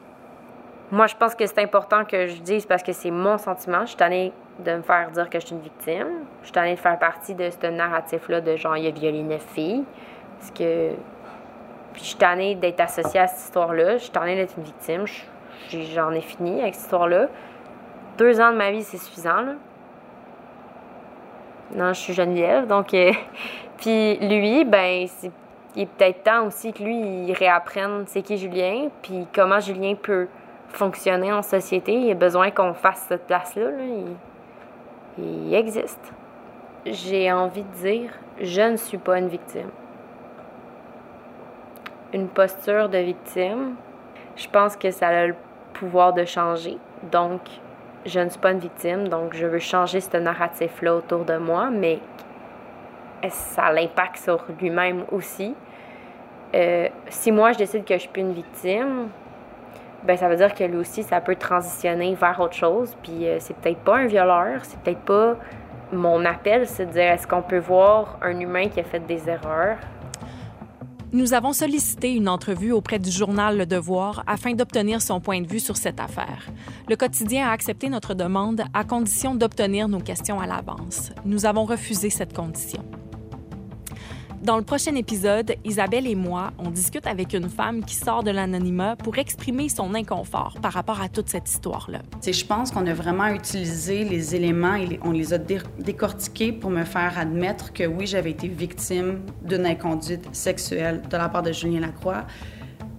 Moi, 0.92 1.08
je 1.08 1.16
pense 1.16 1.36
que 1.36 1.46
c'est 1.46 1.60
important 1.60 2.06
que 2.06 2.28
je 2.28 2.42
dise 2.42 2.66
parce 2.66 2.84
que 2.84 2.94
c'est 2.94 3.12
mon 3.12 3.38
sentiment. 3.38 3.82
Je 3.82 3.88
suis 3.88 3.98
de 4.60 4.76
me 4.76 4.82
faire 4.82 5.12
dire 5.12 5.30
que 5.30 5.40
je 5.40 5.46
suis 5.46 5.56
une 5.56 5.62
victime. 5.62 6.26
Je 6.42 6.48
suis 6.48 6.54
tannée 6.54 6.76
de 6.76 6.80
faire 6.80 6.98
partie 6.98 7.36
de 7.36 7.50
ce 7.50 7.68
narratif-là 7.68 8.42
de 8.42 8.56
genre, 8.56 8.78
il 8.78 8.88
a 8.88 8.92
violé 8.92 9.24
neuf 9.24 9.46
filles. 9.54 9.84
Parce 10.40 10.52
que. 10.52 10.92
Puis 11.94 12.04
je 12.04 12.08
suis 12.10 12.18
tannée 12.18 12.56
d'être 12.56 12.80
associée 12.80 13.20
à 13.20 13.28
cette 13.28 13.46
histoire-là. 13.46 13.98
Je 13.98 14.04
suis 14.04 14.12
tannée 14.12 14.36
d'être 14.36 14.56
une 14.58 14.64
victime. 14.64 15.06
J'en 15.70 16.12
ai 16.12 16.22
fini 16.22 16.62
avec 16.62 16.76
cette 16.76 16.84
histoire-là. 16.84 17.28
Deux 18.18 18.40
ans 18.40 18.52
de 18.52 18.58
ma 18.58 18.72
vie, 18.72 18.84
c'est 18.84 18.98
suffisant, 18.98 19.42
là. 19.42 19.54
Non, 21.74 21.90
je 21.90 22.00
suis 22.00 22.14
Geneviève, 22.14 22.66
donc... 22.66 22.94
Euh, 22.94 23.12
puis 23.78 24.18
lui, 24.18 24.64
ben, 24.64 25.08
il 25.76 25.82
est 25.82 25.86
peut-être 25.86 26.24
temps 26.24 26.46
aussi 26.46 26.72
que 26.72 26.82
lui, 26.82 26.98
il 27.28 27.34
réapprenne 27.34 28.06
c'est 28.08 28.22
qui 28.22 28.38
Julien, 28.38 28.88
puis 29.02 29.28
comment 29.34 29.60
Julien 29.60 29.96
peut 29.96 30.28
fonctionner 30.70 31.32
en 31.32 31.42
société. 31.42 31.94
Il 31.94 32.12
a 32.12 32.16
besoin 32.16 32.52
qu'on 32.52 32.74
fasse 32.74 33.06
cette 33.08 33.28
place-là. 33.28 33.70
Il... 33.80 34.16
existe. 35.54 36.14
J'ai 36.86 37.32
envie 37.32 37.64
de 37.64 37.76
dire, 37.76 38.12
je 38.40 38.62
ne 38.62 38.78
suis 38.78 38.98
pas 38.98 39.20
une 39.20 39.28
victime. 39.28 39.70
Une 42.14 42.28
posture 42.28 42.88
de 42.90 43.00
victime, 43.00 43.76
je 44.36 44.48
pense 44.48 44.78
que 44.78 44.92
ça 44.92 45.08
a 45.08 45.28
le 45.28 45.36
pouvoir 45.74 46.14
de 46.14 46.24
changer. 46.24 46.78
Donc, 47.12 47.42
je 48.06 48.20
ne 48.20 48.30
suis 48.30 48.40
pas 48.40 48.52
une 48.52 48.60
victime, 48.60 49.08
donc 49.10 49.34
je 49.34 49.46
veux 49.46 49.60
changer 49.60 50.00
ce 50.00 50.18
narratif-là 50.18 50.96
autour 50.96 51.26
de 51.26 51.38
moi, 51.38 51.70
mais 51.70 52.00
ça 53.30 53.72
l'impact 53.72 54.18
sur 54.18 54.46
lui-même 54.60 55.04
aussi. 55.12 55.54
Euh, 56.56 56.88
si 57.10 57.32
moi, 57.32 57.52
je 57.52 57.58
décide 57.58 57.84
que 57.84 57.96
je 57.96 58.00
suis 58.00 58.10
une 58.16 58.32
victime, 58.32 59.10
ben 60.08 60.16
ça 60.16 60.30
veut 60.30 60.38
dire 60.38 60.54
que 60.56 60.64
lui 60.64 60.78
aussi, 60.78 61.04
ça 61.04 61.20
peut 61.20 61.36
transitionner 61.36 62.16
vers 62.16 62.40
autre 62.40 62.56
chose. 62.56 62.96
Puis 63.04 63.28
euh, 63.28 63.38
c'est 63.40 63.56
peut-être 63.58 63.80
pas 63.80 63.98
un 63.98 64.08
violeur, 64.08 64.62
c'est 64.64 64.80
peut-être 64.80 65.02
pas 65.02 65.36
mon 65.92 66.24
appel, 66.26 66.66
c'est 66.66 66.86
de 66.86 66.92
dire 66.94 67.04
est-ce 67.04 67.28
qu'on 67.28 67.42
peut 67.42 67.60
voir 67.60 68.18
un 68.22 68.40
humain 68.40 68.70
qui 68.70 68.80
a 68.80 68.84
fait 68.84 69.06
des 69.06 69.30
erreurs? 69.30 69.78
Nous 71.14 71.34
avons 71.34 71.54
sollicité 71.54 72.14
une 72.14 72.28
entrevue 72.28 72.74
auprès 72.74 73.00
du 73.00 73.10
journal 73.10 73.58
Le 73.58 73.66
Devoir 73.66 74.24
afin 74.28 74.54
d'obtenir 74.54 75.02
son 75.02 75.22
point 75.22 75.42
de 75.42 75.48
vue 75.48 75.60
sur 75.60 75.78
cette 75.78 76.00
affaire. 76.00 76.48
Le 76.90 76.96
quotidien 76.98 77.48
a 77.48 77.52
accepté 77.52 77.88
notre 77.90 78.14
demande 78.14 78.64
à 78.74 78.84
condition 78.84 79.34
d'obtenir 79.34 79.88
nos 79.88 80.00
questions 80.00 80.40
à 80.40 80.48
l'avance. 80.48 81.12
Nous 81.24 81.46
avons 81.46 81.64
refusé 81.64 82.10
cette 82.10 82.36
condition. 82.36 82.84
Dans 84.44 84.58
le 84.58 84.64
prochain 84.64 84.94
épisode, 84.96 85.56
Isabelle 85.66 86.06
et 86.06 86.14
moi, 86.14 86.52
on 86.60 86.70
discute 86.70 87.08
avec 87.08 87.34
une 87.34 87.50
femme 87.50 87.84
qui 87.84 87.96
sort 87.96 88.22
de 88.22 88.30
l'anonymat 88.30 88.96
pour 88.96 89.18
exprimer 89.18 89.68
son 89.68 89.96
inconfort 89.96 90.58
par 90.62 90.74
rapport 90.74 91.02
à 91.02 91.10
toute 91.10 91.28
cette 91.28 91.50
histoire-là. 91.50 92.00
Je 92.24 92.46
pense 92.46 92.70
qu'on 92.70 92.86
a 92.86 92.94
vraiment 92.94 93.28
utilisé 93.28 94.04
les 94.04 94.36
éléments 94.36 94.76
et 94.76 95.00
on 95.04 95.12
les 95.12 95.34
a 95.34 95.40
décortiqués 95.40 96.52
pour 96.52 96.70
me 96.70 96.84
faire 96.84 97.18
admettre 97.18 97.74
que 97.74 97.86
oui, 97.86 98.06
j'avais 98.06 98.32
été 98.32 98.48
victime 98.48 99.22
d'une 99.44 99.66
inconduite 99.66 100.28
sexuelle 100.34 101.02
de 101.10 101.18
la 101.18 101.30
part 101.30 101.42
de 101.42 101.52
Julien 101.52 101.80
Lacroix. 101.80 102.26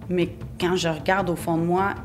Mais 0.09 0.35
quand 0.59 0.75
je 0.75 0.89
regarde 0.89 1.29
au 1.29 1.37
fond 1.37 1.57
de 1.57 1.63
moi, 1.63 1.95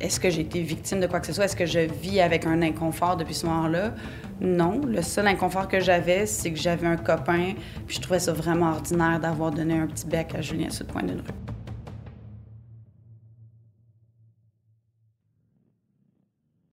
est-ce 0.00 0.20
que 0.20 0.30
j'ai 0.30 0.42
été 0.42 0.62
victime 0.62 1.00
de 1.00 1.08
quoi 1.08 1.18
que 1.18 1.26
ce 1.26 1.32
soit? 1.32 1.46
Est-ce 1.46 1.56
que 1.56 1.66
je 1.66 1.80
vis 1.80 2.20
avec 2.20 2.46
un 2.46 2.62
inconfort 2.62 3.16
depuis 3.16 3.34
ce 3.34 3.46
moment-là? 3.46 3.94
Non. 4.40 4.80
Le 4.86 5.02
seul 5.02 5.26
inconfort 5.26 5.68
que 5.68 5.80
j'avais, 5.80 6.26
c'est 6.26 6.52
que 6.52 6.58
j'avais 6.58 6.86
un 6.86 6.96
copain, 6.96 7.54
puis 7.86 7.96
je 7.96 8.00
trouvais 8.00 8.20
ça 8.20 8.32
vraiment 8.32 8.70
ordinaire 8.70 9.18
d'avoir 9.20 9.50
donné 9.50 9.78
un 9.78 9.86
petit 9.86 10.06
bec 10.06 10.34
à 10.34 10.40
Julien 10.40 10.70
sur 10.70 10.86
le 10.86 10.92
coin 10.92 11.02
d'une 11.02 11.20
rue. 11.20 11.57